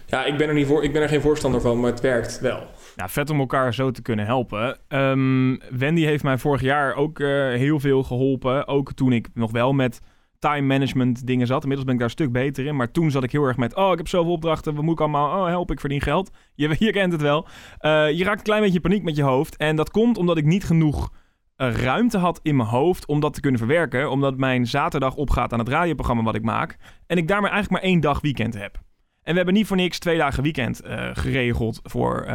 Ja, 0.06 0.26
ik 0.26 0.38
ben 0.38 0.48
er, 0.48 0.54
niet 0.54 0.68
voor, 0.68 0.84
ik 0.84 0.94
ben 0.94 1.02
er 1.02 1.10
geen 1.10 1.22
voorstander 1.22 1.62
van, 1.62 1.80
maar 1.80 1.92
het 1.92 2.02
werkt 2.02 2.40
wel. 2.40 2.60
Nou, 2.96 3.10
vet 3.10 3.30
om 3.30 3.40
elkaar 3.40 3.74
zo 3.74 3.92
te 3.92 4.02
kunnen 4.02 4.26
helpen. 4.26 4.78
Ehm, 4.88 5.56
Wendy 5.78 6.04
heeft 6.04 6.24
mij 6.24 6.38
vorig 6.38 6.62
jaar 6.62 6.96
ook 6.96 7.20
eh, 7.20 7.28
heel 7.48 7.80
veel 7.80 8.04
geholpen. 8.04 8.68
Ook 8.68 8.94
toen 8.94 9.12
ik 9.12 9.28
nog 9.34 9.52
wel 9.52 9.74
met 9.74 10.00
time 10.40 10.62
management 10.62 11.28
dingen 11.28 11.48
zat. 11.48 11.62
Inmiddels 11.62 11.86
ben 11.86 11.94
ik 11.94 12.00
daar 12.00 12.10
een 12.10 12.16
stuk 12.16 12.32
beter 12.32 12.66
in. 12.66 12.76
Maar 12.76 12.92
toen 12.92 13.12
zat 13.12 13.24
ik 13.24 13.32
heel 13.32 13.44
erg 13.44 13.58
met... 13.58 13.76
Oh, 13.76 13.92
ik 13.92 13.98
heb 13.98 14.08
zoveel 14.08 14.32
opdrachten. 14.32 14.76
Wat 14.76 14.84
moet 14.84 14.94
ik 14.94 15.00
allemaal? 15.00 15.42
Oh, 15.42 15.48
help, 15.48 15.72
ik 15.72 15.80
verdien 15.80 16.02
geld. 16.02 16.32
Je, 16.56 16.92
kent 16.92 17.12
het 17.12 17.22
wel. 17.22 17.48
Eh, 17.78 18.12
je 18.12 18.24
raakt 18.24 18.38
een 18.38 18.44
klein 18.44 18.62
beetje 18.62 18.80
paniek 18.80 19.04
met 19.04 19.16
je 19.16 19.24
hoofd. 19.24 19.58
En 19.58 19.76
dat 19.76 19.92
komt 19.92 20.18
omdat 20.18 20.38
ik 20.38 20.46
niet 20.46 20.64
genoeg 20.64 21.14
eh, 21.56 21.72
ruimte 21.72 22.18
had 22.18 22.40
in 22.44 22.56
mijn 22.56 22.70
hoofd 22.70 23.06
om 23.06 23.20
dat 23.20 23.34
te 23.34 23.42
kunnen 23.42 23.60
verwerken. 23.60 24.12
Omdat 24.12 24.38
mijn 24.38 24.68
zaterdag 24.68 25.16
opgaat 25.16 25.54
aan 25.54 25.60
het 25.60 25.70
radioprogramma 25.70 26.24
wat 26.24 26.36
ik 26.36 26.44
maak. 26.44 26.78
En 27.08 27.18
ik 27.18 27.28
daarmee 27.28 27.52
eigenlijk 27.52 27.82
maar 27.82 27.92
één 27.92 28.02
dag 28.02 28.22
weekend 28.22 28.54
heb. 28.54 28.76
En 29.22 29.32
we 29.32 29.36
hebben 29.36 29.54
niet 29.54 29.68
voor 29.68 29.78
niks 29.78 30.00
twee 30.00 30.18
dagen 30.18 30.44
weekend 30.44 30.82
eh, 30.82 31.10
geregeld 31.14 31.80
voor... 31.84 32.28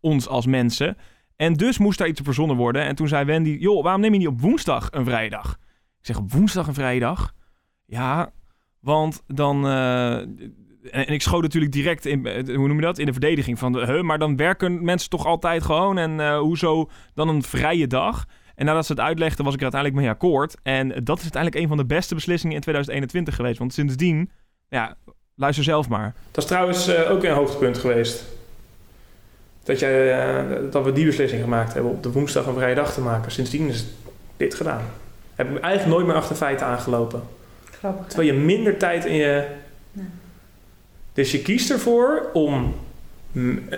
ons 0.00 0.28
als 0.28 0.46
mensen. 0.46 0.96
En 1.36 1.52
dus 1.52 1.78
moest 1.78 1.98
daar 1.98 2.08
iets 2.08 2.20
verzonnen 2.24 2.56
worden. 2.56 2.82
En 2.82 2.94
toen 2.94 3.08
zei 3.08 3.24
Wendy, 3.24 3.56
joh, 3.60 3.82
waarom 3.82 4.00
neem 4.00 4.12
je 4.12 4.18
niet 4.18 4.28
op 4.28 4.40
woensdag 4.40 4.88
een 4.90 5.04
vrije 5.04 5.30
dag? 5.30 5.56
Ik 6.00 6.06
zeg, 6.06 6.16
op 6.16 6.32
woensdag 6.32 6.66
een 6.66 6.74
vrije 6.74 7.00
dag? 7.00 7.33
Ja, 7.86 8.32
want 8.80 9.22
dan... 9.26 9.66
eh, 9.66 10.16
en, 10.90 11.06
ik 11.06 11.22
schoot 11.22 11.42
natuurlijk 11.42 11.72
direct 11.72 12.06
in, 12.06 12.26
eh, 12.26 12.56
hoe 12.56 12.68
noem 12.68 12.76
je 12.76 12.82
dat, 12.82 12.98
in 12.98 13.06
de 13.06 13.12
verdediging 13.12 13.58
van, 13.58 13.72
de, 13.72 13.84
huh, 13.84 14.02
maar 14.02 14.18
dan 14.18 14.36
werken 14.36 14.84
mensen 14.84 15.10
toch 15.10 15.26
altijd 15.26 15.62
gewoon 15.62 15.98
en 15.98 16.20
eh, 16.20 16.38
hoezo 16.38 16.90
dan 17.14 17.28
een 17.28 17.42
vrije 17.42 17.86
dag? 17.86 18.24
En 18.54 18.64
nadat 18.64 18.86
ze 18.86 18.92
het 18.92 19.00
uitlegden 19.00 19.44
was 19.44 19.54
ik 19.54 19.58
er 19.60 19.72
uiteindelijk 19.72 20.02
mee 20.02 20.12
akkoord. 20.12 20.56
En 20.62 20.88
dat 20.88 21.16
is 21.16 21.22
uiteindelijk 21.22 21.62
een 21.62 21.68
van 21.68 21.76
de 21.76 21.84
beste 21.84 22.14
beslissingen 22.14 22.56
in 22.56 22.62
2021 22.62 23.34
geweest. 23.34 23.58
Want 23.58 23.72
sindsdien, 23.72 24.30
ja, 24.68 24.96
luister 25.34 25.64
zelf 25.64 25.88
maar. 25.88 26.14
Dat 26.30 26.42
is 26.42 26.50
trouwens 26.50 26.96
ook 26.96 27.24
een 27.24 27.32
hoogtepunt 27.34 27.78
geweest. 27.78 28.24
Dat, 29.62 29.78
jij, 29.78 30.70
dat 30.70 30.84
we 30.84 30.92
die 30.92 31.04
beslissing 31.06 31.42
gemaakt 31.42 31.72
hebben 31.74 31.92
op 31.92 32.02
de 32.02 32.12
woensdag 32.12 32.46
een 32.46 32.54
vrije 32.54 32.74
dag 32.74 32.92
te 32.92 33.00
maken. 33.00 33.32
Sindsdien 33.32 33.68
is 33.68 33.86
dit 34.36 34.54
gedaan. 34.54 34.82
Heb 35.34 35.50
ik 35.50 35.62
eigenlijk 35.62 35.94
nooit 35.94 36.06
meer 36.06 36.16
achter 36.16 36.36
feiten 36.36 36.66
aangelopen. 36.66 37.22
Grappig. 37.84 38.06
Terwijl 38.06 38.34
je 38.34 38.40
minder 38.40 38.76
tijd 38.76 39.04
in 39.04 39.14
je... 39.14 39.46
Ja. 39.92 40.02
Dus 41.12 41.32
je 41.32 41.42
kiest 41.42 41.70
ervoor 41.70 42.30
om 42.32 42.74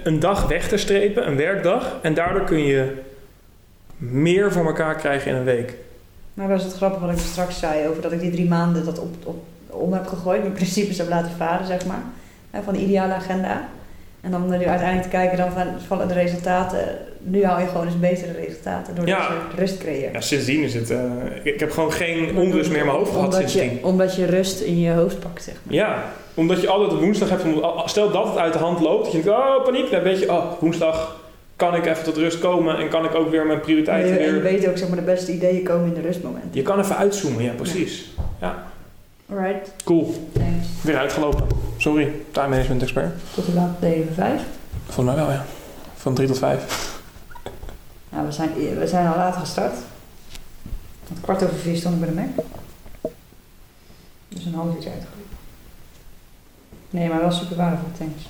een 0.03 0.21
dag 0.21 0.47
weg 0.47 0.69
te 0.69 0.77
strepen, 0.77 1.27
een 1.29 1.37
werkdag. 1.37 1.99
En 2.03 2.15
daardoor 2.15 2.45
kun 2.45 2.59
je 2.59 3.03
meer 3.97 4.53
voor 4.53 4.67
elkaar 4.67 4.95
krijgen 4.95 5.31
in 5.31 5.37
een 5.37 5.45
week. 5.45 5.75
Maar 6.35 6.49
dat 6.49 6.59
is 6.59 6.65
het 6.65 6.75
grappige 6.75 7.07
wat 7.07 7.15
ik 7.15 7.21
straks 7.21 7.59
zei 7.59 7.89
over 7.89 8.03
dat 8.03 8.13
ik 8.13 8.21
die 8.21 8.31
drie 8.31 8.49
maanden 8.49 8.85
dat 8.85 8.99
op, 8.99 9.15
op, 9.25 9.45
om 9.67 9.93
heb 9.93 10.07
gegooid. 10.07 10.41
Mijn 10.41 10.53
principes 10.53 10.99
heb 10.99 11.09
laten 11.09 11.37
varen, 11.37 11.67
zeg 11.67 11.87
maar. 11.87 12.03
Van 12.65 12.75
de 12.75 12.81
ideale 12.81 13.15
agenda. 13.15 13.69
En 14.21 14.31
dan 14.31 14.49
nu 14.49 14.67
uiteindelijk 14.67 15.03
te 15.03 15.09
kijken 15.09 15.37
dan 15.39 15.53
van, 15.53 15.67
van 15.87 16.09
de 16.09 16.15
resultaten. 16.15 16.79
Nu 17.19 17.45
haal 17.45 17.61
je 17.61 17.67
gewoon 17.67 17.87
eens 17.87 18.01
betere 18.01 18.33
resultaten 18.33 18.95
door 18.95 19.07
Ja. 19.07 19.19
dat 19.19 19.29
je 19.29 19.61
rust 19.61 19.79
creëert. 19.79 20.13
Ja, 20.13 20.21
sindsdien 20.21 20.63
is 20.63 20.75
het... 20.75 20.91
eh, 20.91 21.01
ik, 21.43 21.61
heb 21.61 21.71
gewoon 21.71 21.93
geen 21.93 22.37
onrust 22.37 22.71
meer 22.71 22.79
in 22.79 22.85
mijn 22.85 22.97
hoofd 22.99 23.13
gehad 23.13 23.35
sindsdien. 23.35 23.71
je, 23.71 23.85
omdat 23.85 24.15
je 24.17 24.27
rust 24.27 24.61
in 24.61 24.81
je 24.81 24.91
hoofd 24.93 25.21
pakt, 25.21 25.43
zeg 25.43 25.55
maar. 25.63 25.75
Ja, 25.75 26.03
omdat 26.35 26.61
je 26.61 26.69
altijd 26.69 26.93
op 26.93 27.01
woensdag 27.01 27.29
hebt. 27.31 27.43
Stel 27.85 28.11
dat 28.11 28.27
het 28.27 28.37
uit 28.37 28.53
de 28.53 28.59
hand 28.59 28.81
loopt. 28.81 29.05
Dat 29.05 29.13
je 29.13 29.23
denkt, 29.23 29.39
oh 29.39 29.65
paniek. 29.65 29.91
Dan 29.91 30.03
weet 30.03 30.19
je, 30.19 30.31
oh 30.31 30.61
woensdag 30.61 31.17
kan 31.57 31.75
ik 31.75 31.87
even 31.87 32.05
tot 32.05 32.17
rust 32.17 32.39
komen. 32.39 32.79
En 32.79 32.89
kan 32.89 33.05
ik 33.05 33.15
ook 33.15 33.31
weer 33.31 33.47
mijn 33.47 33.51
En 33.51 33.57
je, 33.57 33.63
prioriteiten 33.63 34.19
en 34.19 34.25
je 34.25 34.33
weer... 34.33 34.43
weet 34.43 34.69
ook, 34.69 34.79
zeg 34.79 34.89
maar, 34.89 34.99
de 34.99 35.05
beste 35.05 35.33
ideeën 35.33 35.63
komen 35.63 35.87
in 35.87 35.95
de 35.95 36.01
rustmomenten. 36.01 36.51
Je 36.53 36.63
kan 36.63 36.79
even 36.81 36.97
uitzoomen, 36.97 37.43
ja 37.43 37.53
precies. 37.53 38.11
Alright, 39.31 39.73
Cool, 39.85 40.29
thanks. 40.33 40.67
weer 40.83 40.97
uitgelopen. 40.97 41.47
Sorry, 41.77 42.13
time 42.31 42.49
management 42.49 42.83
expert. 42.83 43.15
Tot 43.35 43.45
hoe 43.45 43.55
laat 43.55 43.81
deden 43.81 44.07
we 44.07 44.13
vijf? 44.13 44.43
Volgens 44.85 45.07
mij 45.07 45.15
wel, 45.25 45.31
ja. 45.31 45.45
Van 45.95 46.15
drie 46.15 46.29
tot 46.29 46.39
vijf. 46.39 46.95
Nou, 48.09 48.27
we 48.27 48.33
zijn, 48.33 48.55
we 48.79 48.87
zijn 48.87 49.07
al 49.07 49.17
later 49.17 49.41
gestart. 49.41 49.75
Want 51.09 51.21
kwart 51.21 51.43
over 51.45 51.57
vier 51.57 51.77
stond 51.77 51.95
ik 51.95 52.01
bij 52.01 52.09
de 52.09 52.15
Mac. 52.15 52.45
Dus 54.29 54.45
een 54.45 54.55
half 54.55 54.75
uurtje 54.75 54.91
uitgelopen. 54.91 55.23
Nee, 56.91 57.09
maar 57.09 57.21
wel 57.21 57.31
super 57.33 57.57
waardevol, 57.57 57.89
thanks. 57.99 58.23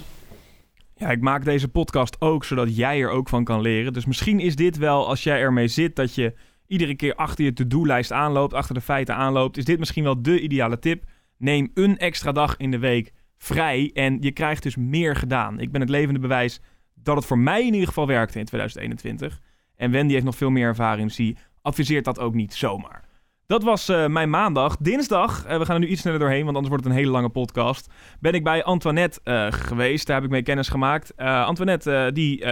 Ja, 0.94 1.10
ik 1.10 1.20
maak 1.20 1.44
deze 1.44 1.68
podcast 1.68 2.16
ook 2.18 2.44
zodat 2.44 2.76
jij 2.76 3.00
er 3.00 3.10
ook 3.10 3.28
van 3.28 3.44
kan 3.44 3.60
leren. 3.60 3.92
Dus 3.92 4.06
misschien 4.06 4.40
is 4.40 4.56
dit 4.56 4.76
wel, 4.76 5.08
als 5.08 5.22
jij 5.22 5.38
ermee 5.40 5.68
zit, 5.68 5.96
dat 5.96 6.14
je 6.14 6.32
iedere 6.66 6.94
keer 6.94 7.14
achter 7.14 7.44
je 7.44 7.52
to-do-lijst 7.52 8.12
aanloopt, 8.12 8.54
achter 8.54 8.74
de 8.74 8.80
feiten 8.80 9.14
aanloopt, 9.14 9.56
is 9.56 9.64
dit 9.64 9.78
misschien 9.78 10.04
wel 10.04 10.22
de 10.22 10.40
ideale 10.40 10.78
tip. 10.78 11.04
Neem 11.38 11.70
een 11.74 11.98
extra 11.98 12.32
dag 12.32 12.56
in 12.56 12.70
de 12.70 12.78
week 12.78 13.12
vrij 13.38 13.90
en 13.94 14.16
je 14.20 14.32
krijgt 14.32 14.62
dus 14.62 14.76
meer 14.76 15.16
gedaan. 15.16 15.60
Ik 15.60 15.72
ben 15.72 15.80
het 15.80 15.90
levende 15.90 16.20
bewijs 16.20 16.60
dat 16.94 17.16
het 17.16 17.26
voor 17.26 17.38
mij 17.38 17.60
in 17.66 17.72
ieder 17.72 17.88
geval 17.88 18.06
werkte 18.06 18.38
in 18.38 18.44
2021. 18.44 19.40
En 19.76 19.90
Wendy 19.90 20.12
heeft 20.12 20.24
nog 20.24 20.36
veel 20.36 20.50
meer 20.50 20.66
ervaring, 20.66 21.06
dus 21.06 21.16
die 21.16 21.36
adviseert 21.62 22.04
dat 22.04 22.18
ook 22.18 22.34
niet 22.34 22.54
zomaar. 22.54 23.05
Dat 23.46 23.62
was 23.62 23.88
eh, 23.88 24.06
mijn 24.06 24.30
maandag. 24.30 24.76
Dinsdag, 24.76 25.44
eh, 25.44 25.58
we 25.58 25.64
gaan 25.64 25.74
er 25.74 25.80
nu 25.80 25.86
iets 25.86 26.00
sneller 26.00 26.18
doorheen, 26.18 26.44
want 26.44 26.56
anders 26.56 26.68
wordt 26.68 26.84
het 26.84 26.92
een 26.92 26.98
hele 26.98 27.10
lange 27.10 27.28
podcast. 27.28 27.92
Ben 28.20 28.32
ik 28.32 28.44
bij 28.44 28.64
Antoinette 28.64 29.20
eh, 29.22 29.46
geweest. 29.50 30.06
Daar 30.06 30.16
heb 30.16 30.24
ik 30.24 30.30
mee 30.30 30.42
kennis 30.42 30.68
gemaakt. 30.68 31.16
Antoinette, 31.16 32.10
die 32.12 32.44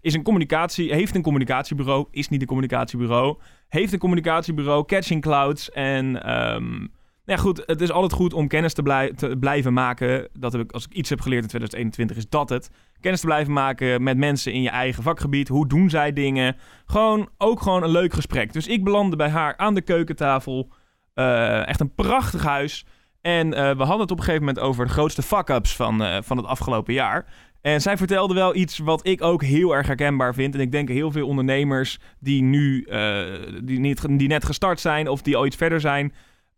is 0.00 0.14
een 0.14 0.22
communicatie, 0.22 0.94
heeft 0.94 1.14
een 1.14 1.22
communicatiebureau. 1.22 2.06
Is 2.10 2.28
niet 2.28 2.40
een 2.40 2.46
communicatiebureau. 2.46 3.38
Heeft 3.68 3.92
een 3.92 3.98
communicatiebureau, 3.98 4.84
Catching 4.84 5.22
Clouds. 5.22 5.70
En 5.70 6.22
ehm, 7.24 7.36
ja, 7.36 7.42
goed, 7.42 7.62
het 7.66 7.80
is 7.80 7.90
altijd 7.90 8.12
goed 8.12 8.32
om 8.32 8.48
kennis 8.48 8.72
te, 8.72 9.12
te, 9.16 9.36
blijven 9.40 9.72
maken. 9.72 10.28
Dat 10.38 10.52
heb 10.52 10.60
ik, 10.60 10.72
als 10.72 10.84
ik 10.84 10.92
iets 10.92 11.10
heb 11.10 11.20
geleerd 11.20 11.42
in 11.42 11.48
2021, 11.48 12.16
is 12.16 12.28
dat 12.28 12.48
het. 12.48 12.70
Kennis 13.00 13.20
te 13.20 13.26
blijven 13.26 13.52
maken 13.52 14.02
met 14.02 14.16
mensen 14.16 14.52
in 14.52 14.62
je 14.62 14.70
eigen 14.70 15.02
vakgebied. 15.02 15.48
Hoe 15.48 15.68
doen 15.68 15.90
zij 15.90 16.12
dingen? 16.12 16.56
Gewoon, 16.86 17.28
ook 17.38 17.62
gewoon 17.62 17.82
een 17.82 17.90
leuk 17.90 18.12
gesprek. 18.12 18.52
Dus 18.52 18.66
ik 18.66 18.84
belandde 18.84 19.16
bij 19.16 19.28
haar 19.28 19.56
aan 19.56 19.74
de 19.74 19.82
keukentafel. 19.82 20.68
Uh, 21.14 21.68
echt 21.68 21.80
een 21.80 21.94
prachtig 21.94 22.42
huis. 22.42 22.84
En 23.20 23.46
uh, 23.46 23.52
we 23.52 23.82
hadden 23.82 24.00
het 24.00 24.10
op 24.10 24.18
een 24.18 24.24
gegeven 24.24 24.46
moment 24.46 24.64
over 24.64 24.86
de 24.86 24.92
grootste 24.92 25.22
fuck-ups 25.22 25.76
van, 25.76 26.02
uh, 26.02 26.16
van 26.22 26.36
het 26.36 26.46
afgelopen 26.46 26.94
jaar. 26.94 27.26
En 27.60 27.80
zij 27.80 27.96
vertelde 27.96 28.34
wel 28.34 28.54
iets 28.54 28.78
wat 28.78 29.06
ik 29.06 29.22
ook 29.22 29.42
heel 29.42 29.74
erg 29.74 29.86
herkenbaar 29.86 30.34
vind. 30.34 30.54
En 30.54 30.60
ik 30.60 30.72
denk 30.72 30.88
heel 30.88 31.10
veel 31.10 31.26
ondernemers 31.26 31.98
die 32.20 32.42
nu 32.42 32.86
die, 33.64 33.78
niet, 33.78 34.18
die 34.18 34.28
net 34.28 34.44
gestart 34.44 34.80
zijn 34.80 35.08
of 35.08 35.22
die 35.22 35.36
al 35.36 35.46
iets 35.46 35.56
verder 35.56 35.80
zijn, 35.80 36.12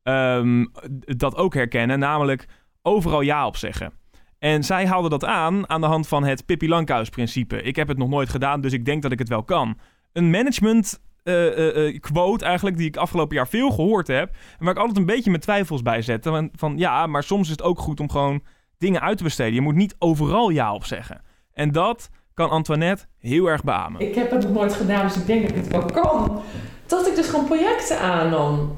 um, 0.04 0.72
dat 1.16 1.36
ook 1.36 1.54
herkennen. 1.54 1.98
Namelijk 1.98 2.46
overal 2.82 3.20
ja 3.20 3.46
op 3.46 3.56
zeggen. 3.56 3.92
En 4.38 4.64
zij 4.64 4.86
haalde 4.86 5.08
dat 5.08 5.24
aan 5.24 5.68
aan 5.68 5.80
de 5.80 5.86
hand 5.86 6.08
van 6.08 6.24
het 6.24 6.46
Pippi 6.46 6.68
Lankhuis-principe. 6.68 7.62
Ik 7.62 7.76
heb 7.76 7.88
het 7.88 7.98
nog 7.98 8.08
nooit 8.08 8.28
gedaan, 8.28 8.60
dus 8.60 8.72
ik 8.72 8.84
denk 8.84 9.02
dat 9.02 9.12
ik 9.12 9.18
het 9.18 9.28
wel 9.28 9.42
kan. 9.42 9.78
Een 10.12 10.30
management 10.30 11.02
uh, 11.24 11.74
uh, 11.76 12.00
quote 12.00 12.44
eigenlijk 12.44 12.76
die 12.76 12.86
ik 12.86 12.96
afgelopen 12.96 13.36
jaar 13.36 13.48
veel 13.48 13.70
gehoord 13.70 14.06
heb. 14.06 14.28
En 14.28 14.64
waar 14.64 14.74
ik 14.74 14.80
altijd 14.80 14.98
een 14.98 15.06
beetje 15.06 15.30
mijn 15.30 15.42
twijfels 15.42 15.82
bij. 15.82 16.18
Van, 16.20 16.48
van 16.52 16.78
ja, 16.78 17.06
maar 17.06 17.22
soms 17.22 17.44
is 17.44 17.50
het 17.50 17.62
ook 17.62 17.78
goed 17.78 18.00
om 18.00 18.10
gewoon 18.10 18.42
dingen 18.78 19.00
uit 19.00 19.16
te 19.16 19.24
besteden. 19.24 19.54
Je 19.54 19.60
moet 19.60 19.74
niet 19.74 19.96
overal 19.98 20.48
ja 20.48 20.74
op 20.74 20.84
zeggen. 20.84 21.22
En 21.52 21.72
dat 21.72 22.10
kan 22.34 22.50
Antoinette 22.50 23.04
heel 23.18 23.46
erg 23.46 23.64
beamen. 23.64 24.00
Ik 24.00 24.14
heb 24.14 24.30
het 24.30 24.42
nog 24.42 24.52
nooit 24.52 24.74
gedaan, 24.74 25.06
dus 25.06 25.16
ik 25.16 25.26
denk 25.26 25.42
dat 25.42 25.50
ik 25.50 25.56
het 25.56 25.68
wel 25.68 25.84
kan. 25.84 26.42
Dat 26.86 27.06
ik 27.06 27.14
dus 27.14 27.28
gewoon 27.28 27.44
projecten 27.44 28.00
aannam 28.00 28.76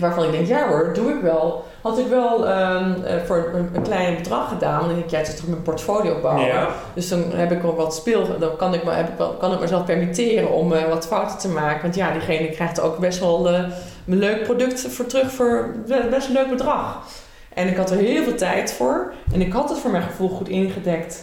waarvan 0.00 0.24
ik 0.24 0.32
denk, 0.32 0.46
ja 0.46 0.68
hoor, 0.68 0.90
doe 0.94 1.12
ik 1.12 1.20
wel. 1.20 1.64
Had 1.80 1.98
ik 1.98 2.06
wel 2.06 2.48
um, 2.48 2.96
voor 3.26 3.50
een, 3.54 3.70
een, 3.74 3.82
klein 3.82 4.16
bedrag 4.16 4.48
gedaan. 4.48 4.78
Dan 4.78 4.88
denk 4.88 5.04
ik, 5.04 5.10
ja, 5.10 5.18
het 5.18 5.28
is 5.28 5.36
toch 5.36 5.48
mijn 5.48 5.62
portfolio 5.62 6.14
opbouwen. 6.14 6.46
Ja. 6.46 6.68
Dus 6.94 7.08
dan 7.08 7.22
heb 7.30 7.52
ik 7.52 7.62
wel 7.62 7.74
wat 7.74 7.94
speel. 7.94 8.38
Dan 8.38 8.56
kan 8.56 8.74
ik, 8.74 8.84
me, 8.84 8.90
heb 8.90 9.08
ik 9.08 9.18
wel, 9.18 9.32
kan 9.32 9.52
ik 9.52 9.60
mezelf 9.60 9.84
permitteren 9.84 10.50
om 10.50 10.72
uh, 10.72 10.88
wat 10.88 11.06
fouten 11.06 11.38
te 11.38 11.48
maken. 11.48 11.82
Want 11.82 11.94
ja, 11.94 12.12
diegene 12.12 12.50
krijgt 12.50 12.80
ook 12.80 12.98
best 12.98 13.20
wel 13.20 13.50
uh, 13.50 13.58
een 14.06 14.18
leuk 14.18 14.42
product 14.42 14.80
voor 14.80 15.06
terug 15.06 15.30
voor 15.30 15.74
best 16.10 16.26
een 16.26 16.34
leuk 16.34 16.50
bedrag. 16.50 17.06
En 17.54 17.68
ik 17.68 17.76
had 17.76 17.90
er 17.90 17.96
heel 17.96 18.22
veel 18.22 18.36
tijd 18.36 18.72
voor. 18.72 19.12
En 19.32 19.40
ik 19.40 19.52
had 19.52 19.68
het 19.68 19.78
voor 19.78 19.90
mijn 19.90 20.02
gevoel 20.02 20.28
goed 20.28 20.48
ingedekt. 20.48 21.22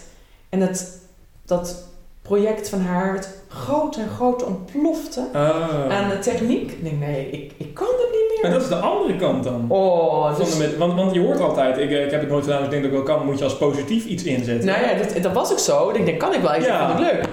En 0.49 0.59
dat, 0.59 0.87
dat 1.45 1.87
project 2.21 2.69
van 2.69 2.81
haar 2.81 3.11
werd 3.11 3.29
groter 3.47 4.01
en 4.01 4.09
groter 4.09 4.47
ontplofte 4.47 5.27
oh. 5.33 5.89
aan 5.89 6.09
de 6.09 6.19
techniek. 6.19 6.71
Ik 6.71 6.83
denk, 6.83 6.99
nee, 6.99 7.29
ik, 7.29 7.51
ik 7.57 7.73
kan 7.73 7.87
het 7.87 8.09
niet 8.11 8.29
meer. 8.29 8.39
Maar 8.41 8.51
dat 8.51 8.61
is 8.61 8.67
de 8.67 8.75
andere 8.75 9.15
kant 9.15 9.43
dan. 9.43 9.65
Oh, 9.67 10.37
dus... 10.37 10.57
met, 10.57 10.77
want, 10.77 10.93
want 10.93 11.13
je 11.13 11.19
hoort 11.19 11.39
altijd, 11.39 11.77
ik, 11.77 11.89
ik 11.89 12.11
heb 12.11 12.19
het 12.19 12.29
nooit 12.29 12.43
gedaan, 12.43 12.57
dus 12.57 12.65
ik 12.65 12.71
denk 12.71 12.83
dat 12.83 12.91
ik 12.91 13.05
wel 13.05 13.15
kan, 13.15 13.25
moet 13.25 13.37
je 13.37 13.43
als 13.43 13.57
positief 13.57 14.05
iets 14.05 14.23
inzetten. 14.23 14.65
Nou 14.65 14.81
ja, 14.81 14.93
dat, 14.93 15.23
dat 15.23 15.33
was 15.33 15.51
ook 15.51 15.59
zo. 15.59 15.89
Ik 15.89 16.05
denk, 16.05 16.19
kan 16.19 16.33
ik 16.33 16.41
wel, 16.41 16.53
ik 16.53 16.61
ja. 16.61 16.87
vond 16.87 16.99
het 16.99 17.11
leuk. 17.11 17.25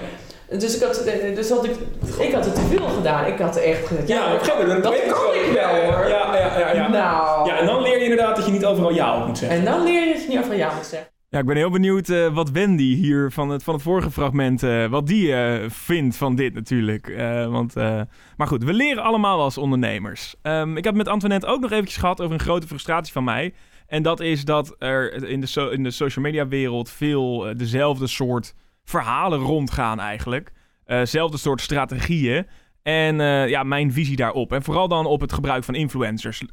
Dus, 0.59 0.75
ik 0.75 0.83
had, 0.83 1.03
dus 1.35 1.49
had 1.49 1.65
ik, 1.65 1.75
ik 2.19 2.33
had 2.33 2.45
het 2.45 2.55
te 2.55 2.61
veel 2.61 2.87
gedaan. 2.87 3.25
Ik 3.25 3.39
had 3.39 3.55
echt 3.55 3.87
gezegd, 3.87 4.07
ja, 4.07 4.15
ja 4.15 4.31
dat, 4.65 4.83
dat 4.83 5.05
kan 5.05 5.33
ik 5.33 5.51
wel 5.53 5.67
hoor. 5.67 6.07
Ja, 6.07 6.35
ja, 6.37 6.59
ja, 6.59 6.71
ja. 6.73 6.87
Nou. 6.87 7.47
ja, 7.47 7.57
en 7.57 7.65
dan 7.65 7.81
leer 7.81 7.97
je 7.97 8.03
inderdaad 8.03 8.35
dat 8.35 8.45
je 8.45 8.51
niet 8.51 8.65
overal 8.65 8.93
ja 8.93 9.17
op 9.21 9.27
moet 9.27 9.37
zeggen. 9.37 9.57
En 9.57 9.65
dan 9.65 9.83
leer 9.83 10.07
je 10.07 10.13
dat 10.13 10.21
je 10.21 10.29
niet 10.29 10.37
overal 10.37 10.57
ja 10.57 10.71
moet 10.75 10.85
zeggen. 10.85 11.09
Ja, 11.31 11.39
ik 11.39 11.45
ben 11.45 11.55
heel 11.55 11.69
benieuwd 11.69 12.09
uh, 12.09 12.33
wat 12.33 12.49
Wendy 12.49 12.95
hier 12.95 13.31
van 13.31 13.49
het, 13.49 13.63
van 13.63 13.73
het 13.73 13.83
vorige 13.83 14.11
fragment, 14.11 14.63
uh, 14.63 14.85
wat 14.85 15.07
die 15.07 15.27
uh, 15.27 15.69
vindt 15.69 16.15
van 16.15 16.35
dit 16.35 16.53
natuurlijk. 16.53 17.15
want, 17.49 17.73
maar 18.37 18.47
goed, 18.47 18.63
we 18.63 18.73
leren 18.73 19.03
allemaal 19.03 19.41
als 19.41 19.57
ondernemers. 19.57 20.35
Um, 20.43 20.77
ik 20.77 20.83
heb 20.83 20.95
met 20.95 21.07
Antoinette 21.07 21.47
ook 21.47 21.61
nog 21.61 21.71
eventjes 21.71 21.97
gehad 21.97 22.21
over 22.21 22.33
een 22.33 22.39
grote 22.39 22.67
frustratie 22.67 23.13
van 23.13 23.23
mij. 23.23 23.53
En 23.87 24.03
dat 24.03 24.19
is 24.19 24.45
dat 24.45 24.75
er 24.79 25.13
in 25.23 25.41
de, 25.41 25.69
in 25.71 25.83
de 25.83 25.91
social 25.91 26.25
media 26.25 26.47
wereld 26.47 26.89
veel 26.89 27.53
dezelfde 27.57 28.07
soort 28.07 28.53
verhalen 28.83 29.39
rondgaan 29.39 29.99
eigenlijk. 29.99 30.51
zelfde 31.03 31.37
soort 31.37 31.61
strategieën. 31.61 32.47
En 32.83 33.15
ja, 33.49 33.63
mijn 33.63 33.93
visie 33.93 34.15
daarop. 34.15 34.51
En 34.53 34.63
vooral 34.63 34.87
dan 34.87 35.05
op 35.05 35.21
het 35.21 35.33
gebruik 35.33 35.63
van 35.63 35.75
influencers. 35.75 36.43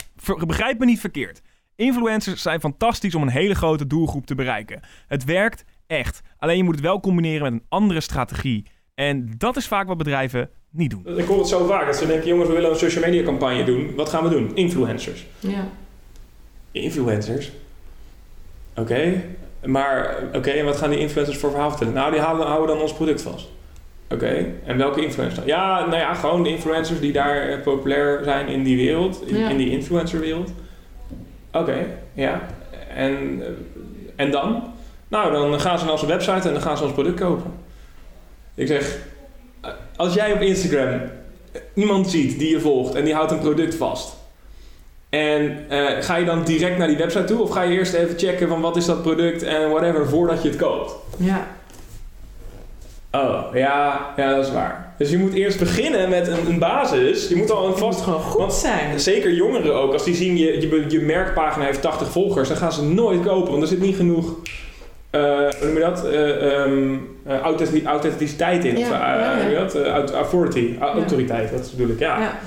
Begrijp 0.46 0.78
me 0.78 0.84
niet 0.84 1.00
verkeerd. 1.00 1.42
Influencers 1.76 2.42
zijn 2.42 2.60
fantastisch 2.60 3.14
om 3.14 3.22
een 3.22 3.28
hele 3.28 3.54
grote 3.54 3.86
doelgroep 3.86 4.26
te 4.26 4.34
bereiken. 4.34 4.80
Het 5.08 5.24
werkt 5.24 5.64
echt. 5.86 6.20
Alleen 6.38 6.56
je 6.56 6.62
moet 6.62 6.74
het 6.74 6.84
wel 6.84 7.00
combineren 7.00 7.42
met 7.42 7.52
een 7.52 7.66
andere 7.68 8.00
strategie. 8.00 8.66
En 8.94 9.34
dat 9.38 9.56
is 9.56 9.66
vaak 9.66 9.86
wat 9.86 9.96
bedrijven 9.96 10.50
niet 10.70 10.90
doen. 10.90 11.18
Ik 11.18 11.26
hoor 11.26 11.38
het 11.38 11.48
zo 11.48 11.66
vaak 11.66 11.86
dat 11.86 11.96
ze 11.96 12.06
denken: 12.06 12.28
jongens, 12.28 12.48
we 12.48 12.54
willen 12.54 12.70
een 12.70 12.76
social 12.76 13.04
media 13.04 13.22
campagne 13.22 13.64
doen. 13.64 13.94
Wat 13.94 14.08
gaan 14.08 14.24
we 14.24 14.30
doen? 14.30 14.56
Influencers. 14.56 15.26
Ja. 15.38 15.68
Influencers? 16.72 17.52
Oké. 18.74 19.24
Maar, 19.64 20.16
oké, 20.32 20.50
en 20.50 20.64
wat 20.64 20.76
gaan 20.76 20.90
die 20.90 20.98
influencers 20.98 21.38
voor 21.38 21.50
verhaal 21.50 21.70
vertellen? 21.70 21.94
Nou, 21.94 22.10
die 22.10 22.20
houden, 22.20 22.46
houden 22.46 22.68
dan 22.68 22.80
ons 22.80 22.92
product 22.92 23.22
vast. 23.22 23.48
Oké, 24.10 24.46
en 24.64 24.76
welke 24.76 25.04
influencers? 25.04 25.46
Ja, 25.46 25.86
nou 25.86 25.96
ja, 25.96 26.14
gewoon 26.14 26.42
de 26.42 26.48
influencers 26.48 27.00
die 27.00 27.12
daar 27.12 27.48
eh, 27.48 27.62
populair 27.62 28.20
zijn 28.24 28.48
in 28.48 28.62
die 28.62 28.76
wereld, 28.76 29.22
in, 29.26 29.36
in 29.36 29.56
die 29.56 29.70
influencerwereld. 29.70 30.52
Oké, 31.60 31.86
ja. 32.12 32.40
En, 32.94 33.42
eh, 33.42 33.48
en 34.16 34.30
dan? 34.30 34.62
Nou, 35.08 35.32
dan 35.32 35.60
gaan 35.60 35.78
ze 35.78 35.84
naar 35.84 35.92
onze 35.92 36.06
website 36.06 36.48
en 36.48 36.52
dan 36.52 36.62
gaan 36.62 36.76
ze 36.76 36.84
ons 36.84 36.92
product 36.92 37.20
kopen. 37.20 37.52
Ik 38.54 38.66
zeg, 38.66 38.98
eh, 39.60 39.70
als 39.96 40.14
jij 40.14 40.32
op 40.32 40.40
Instagram 40.40 41.00
iemand 41.74 42.10
ziet 42.10 42.38
die 42.38 42.50
je 42.50 42.60
volgt 42.60 42.94
en 42.94 43.04
die 43.04 43.14
houdt 43.14 43.32
een 43.32 43.38
product 43.38 43.74
vast. 43.74 44.14
En 45.08 45.66
uh, 45.70 46.02
ga 46.02 46.16
je 46.16 46.24
dan 46.24 46.44
direct 46.44 46.78
naar 46.78 46.86
die 46.86 46.96
website 46.96 47.24
toe 47.24 47.42
of 47.42 47.50
ga 47.50 47.62
je 47.62 47.78
eerst 47.78 47.92
even 47.92 48.18
checken 48.18 48.48
van 48.48 48.60
wat 48.60 48.76
is 48.76 48.86
dat 48.86 49.02
product 49.02 49.42
en 49.42 49.70
whatever 49.70 50.08
voordat 50.08 50.42
je 50.42 50.48
het 50.48 50.58
koopt? 50.58 50.94
Ja. 51.16 51.46
Oh, 53.12 53.44
ja, 53.54 54.12
ja, 54.16 54.34
dat 54.34 54.46
is 54.46 54.52
waar. 54.52 54.85
Dus 54.98 55.10
je 55.10 55.18
moet 55.18 55.32
eerst 55.32 55.58
beginnen 55.58 56.08
met 56.08 56.28
een, 56.28 56.46
een 56.46 56.58
basis. 56.58 57.28
Je 57.28 57.36
moet 57.36 57.50
al 57.50 57.66
een 57.66 57.76
vast... 57.76 58.00
gewoon 58.00 58.20
goed 58.20 58.52
zijn. 58.52 59.00
Zeker 59.00 59.32
jongeren 59.32 59.74
ook. 59.74 59.92
Als 59.92 60.04
die 60.04 60.14
zien, 60.14 60.36
je, 60.36 60.60
je, 60.60 60.84
je 60.88 61.00
merkpagina 61.00 61.64
heeft 61.64 61.82
80 61.82 62.10
volgers, 62.10 62.48
dan 62.48 62.56
gaan 62.56 62.72
ze 62.72 62.82
nooit 62.82 63.22
kopen. 63.22 63.50
Want 63.50 63.62
er 63.62 63.68
zit 63.68 63.80
niet 63.80 63.96
genoeg... 63.96 64.34
Uh, 65.10 65.22
hoe 65.22 65.66
noem 65.66 65.74
je 65.74 65.80
dat? 65.80 66.04
Uh, 66.06 66.64
um, 66.64 67.18
authenticiteit 67.84 68.64
in. 68.64 68.78
Ja, 68.78 68.84
of, 68.84 68.90
ja, 68.90 69.48
ja. 69.48 69.64
dat? 69.94 70.12
authority. 70.12 70.74
Autoriteit, 70.80 71.50
dat 71.50 71.72
bedoel 71.76 71.92
ik. 71.92 71.98
Ja. 71.98 72.38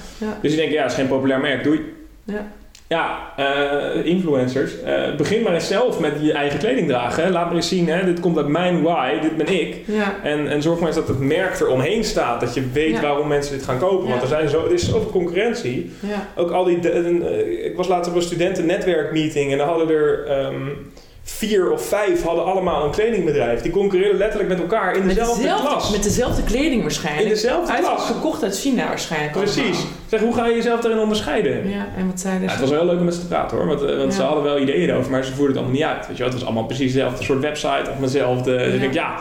Dus 0.41 0.51
je 0.51 0.57
denkt, 0.57 0.73
ja, 0.73 0.81
het 0.81 0.91
is 0.91 0.97
geen 0.97 1.07
populair 1.07 1.39
merk. 1.39 1.63
Doei. 1.63 1.93
Ja. 2.23 2.47
Ja, 2.89 3.33
uh, 3.39 4.05
influencers. 4.05 4.71
Uh, 4.85 5.15
begin 5.15 5.43
maar 5.43 5.53
eens 5.53 5.67
zelf 5.67 5.99
met 5.99 6.13
je 6.21 6.33
eigen 6.33 6.59
kleding 6.59 6.87
dragen. 6.87 7.31
Laat 7.31 7.45
maar 7.45 7.55
eens 7.55 7.67
zien, 7.67 7.89
hè, 7.89 8.05
dit 8.05 8.19
komt 8.19 8.37
uit 8.37 8.47
mijn 8.47 8.81
why, 8.81 9.19
dit 9.19 9.37
ben 9.37 9.59
ik. 9.59 9.81
Ja. 9.85 10.15
En, 10.23 10.47
en 10.47 10.61
zorg 10.61 10.79
maar 10.79 10.87
eens 10.87 10.97
dat 10.97 11.07
het 11.07 11.19
merk 11.19 11.59
er 11.59 11.67
omheen 11.67 12.03
staat. 12.03 12.39
Dat 12.39 12.53
je 12.53 12.69
weet 12.73 12.91
ja. 12.91 13.01
waarom 13.01 13.27
mensen 13.27 13.57
dit 13.57 13.65
gaan 13.65 13.79
kopen. 13.79 14.09
Want 14.09 14.21
er, 14.21 14.27
zijn 14.27 14.49
zo, 14.49 14.65
er 14.65 14.73
is 14.73 14.89
zoveel 14.89 15.11
concurrentie. 15.11 15.91
Ook 16.35 16.51
al 16.51 16.63
die... 16.63 16.79
De, 16.79 16.91
uh, 16.91 17.65
ik 17.65 17.75
was 17.75 17.87
later 17.87 18.11
op 18.11 18.17
een 18.17 18.23
studentennetwerkmeeting 18.23 19.51
en 19.51 19.57
dan 19.57 19.67
hadden 19.67 19.89
er... 19.89 20.45
Um, 20.45 20.91
vier 21.29 21.71
of 21.71 21.85
vijf 21.85 22.23
hadden 22.23 22.45
allemaal 22.45 22.83
een 22.83 22.91
kledingbedrijf. 22.91 23.61
Die 23.61 23.71
concurreerden 23.71 24.17
letterlijk 24.17 24.49
met 24.49 24.59
elkaar 24.59 24.95
in 24.95 25.07
dezelfde, 25.07 25.41
dezelfde 25.41 25.67
klas. 25.67 25.91
Met 25.91 26.03
dezelfde 26.03 26.43
kleding 26.43 26.81
waarschijnlijk. 26.81 27.27
In 27.27 27.33
dezelfde 27.33 27.71
uit, 27.73 27.83
klas. 27.83 28.05
Gekocht 28.05 28.43
uit 28.43 28.59
China 28.59 28.87
waarschijnlijk. 28.87 29.31
Precies. 29.31 29.57
Allemaal. 29.57 29.81
Zeg, 30.09 30.19
hoe 30.19 30.33
ga 30.33 30.45
je 30.45 30.55
jezelf 30.55 30.81
daarin 30.81 30.99
onderscheiden? 30.99 31.69
Ja, 31.69 31.87
en 31.97 32.07
wat 32.07 32.19
zeiden 32.19 32.43
ja, 32.43 32.51
Het 32.51 32.59
was 32.59 32.69
wel 32.69 32.85
leuk 32.85 32.99
om 32.99 33.05
met 33.05 33.13
ze 33.13 33.19
te 33.19 33.27
praten 33.27 33.57
hoor. 33.57 33.67
Want, 33.67 33.79
want 33.79 34.01
ja. 34.01 34.11
ze 34.11 34.21
hadden 34.21 34.43
wel 34.43 34.59
ideeën 34.59 34.89
erover, 34.89 35.11
maar 35.11 35.23
ze 35.23 35.33
voerden 35.33 35.47
het 35.47 35.57
allemaal 35.57 35.75
niet 35.75 35.97
uit. 35.97 36.07
Weet 36.07 36.17
je? 36.17 36.23
Het 36.23 36.33
was 36.33 36.43
allemaal 36.43 36.65
precies 36.65 36.93
dezelfde 36.93 37.23
soort 37.23 37.39
website 37.39 37.89
of 37.91 37.97
dezelfde. 37.99 38.51
Ja. 38.51 38.57
Dus 38.63 38.73
ik 38.73 38.79
denk, 38.79 38.93
ja... 38.93 39.15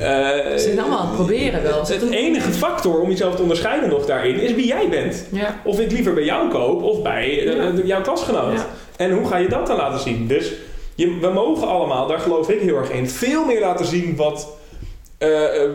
Uh, 0.00 0.06
ze 0.06 0.58
zijn 0.58 0.78
allemaal 0.78 0.98
aan 0.98 1.06
het 1.06 1.14
proberen 1.14 1.62
wel. 1.62 1.78
Het, 1.78 1.88
het 1.88 2.10
enige 2.10 2.50
factor 2.50 3.00
om 3.00 3.10
jezelf 3.10 3.36
te 3.36 3.42
onderscheiden 3.42 3.88
nog 3.88 4.06
daarin 4.06 4.40
is 4.40 4.54
wie 4.54 4.66
jij 4.66 4.88
bent. 4.88 5.24
Ja. 5.32 5.60
Of 5.64 5.80
ik 5.80 5.90
liever 5.90 6.14
bij 6.14 6.24
jou 6.24 6.50
koop 6.50 6.82
of 6.82 7.02
bij 7.02 7.44
uh, 7.44 7.86
jouw 7.86 8.00
klasgenoot. 8.00 8.66
En 8.96 9.10
hoe 9.10 9.26
ga 9.26 9.36
je 9.36 9.48
dat 9.48 9.66
dan 9.66 9.76
laten 9.76 10.00
zien? 10.00 10.26
Dus 10.26 10.52
je, 10.98 11.18
we 11.18 11.28
mogen 11.28 11.68
allemaal, 11.68 12.06
daar 12.06 12.18
geloof 12.18 12.50
ik 12.50 12.60
heel 12.60 12.76
erg 12.76 12.90
in, 12.90 13.08
veel 13.08 13.44
meer 13.44 13.60
laten 13.60 13.86
zien 13.86 14.16
wat, 14.16 14.58
uh, 15.18 15.28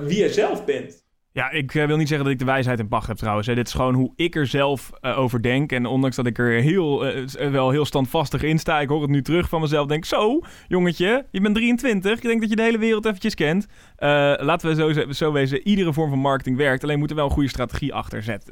wie 0.03 0.17
je 0.17 0.29
zelf 0.29 0.65
bent. 0.65 1.01
Ja, 1.31 1.51
ik 1.51 1.73
uh, 1.73 1.85
wil 1.85 1.97
niet 1.97 2.07
zeggen 2.07 2.25
dat 2.25 2.33
ik 2.33 2.39
de 2.39 2.51
wijsheid 2.51 2.79
in 2.79 2.87
pacht 2.87 3.07
heb 3.07 3.17
trouwens. 3.17 3.47
Hè. 3.47 3.55
Dit 3.55 3.67
is 3.67 3.73
gewoon 3.73 3.93
hoe 3.93 4.13
ik 4.15 4.35
er 4.35 4.47
zelf 4.47 4.91
over 5.01 5.41
denk. 5.41 5.71
En 5.71 5.85
ondanks 5.85 6.15
dat 6.15 6.25
ik 6.25 6.37
er 6.37 6.61
heel, 6.61 7.05
wel 7.51 7.69
heel 7.69 7.85
standvastig 7.85 8.43
in 8.43 8.59
sta, 8.59 8.79
ik 8.79 8.89
hoor 8.89 9.01
het 9.01 9.09
nu 9.09 9.21
terug 9.21 9.49
van 9.49 9.61
mezelf. 9.61 9.87
Denk 9.87 10.05
zo, 10.05 10.39
jongetje, 10.67 11.25
je 11.31 11.41
bent 11.41 11.55
23. 11.55 12.11
Ik 12.11 12.21
denk 12.21 12.41
dat 12.41 12.49
je 12.49 12.55
de 12.55 12.61
hele 12.61 12.77
wereld 12.77 13.05
eventjes 13.05 13.35
kent. 13.35 13.67
laten 14.39 14.69
we 14.69 14.93
zo, 14.93 15.11
zo 15.11 15.31
wezen, 15.31 15.67
iedere 15.67 15.93
vorm 15.93 16.09
van 16.09 16.19
marketing 16.19 16.57
werkt. 16.57 16.83
Alleen 16.83 16.99
moet 16.99 17.09
er 17.09 17.15
wel 17.15 17.25
een 17.25 17.31
goede 17.31 17.49
strategie 17.49 17.93
achter, 17.93 18.23
zet, 18.23 18.51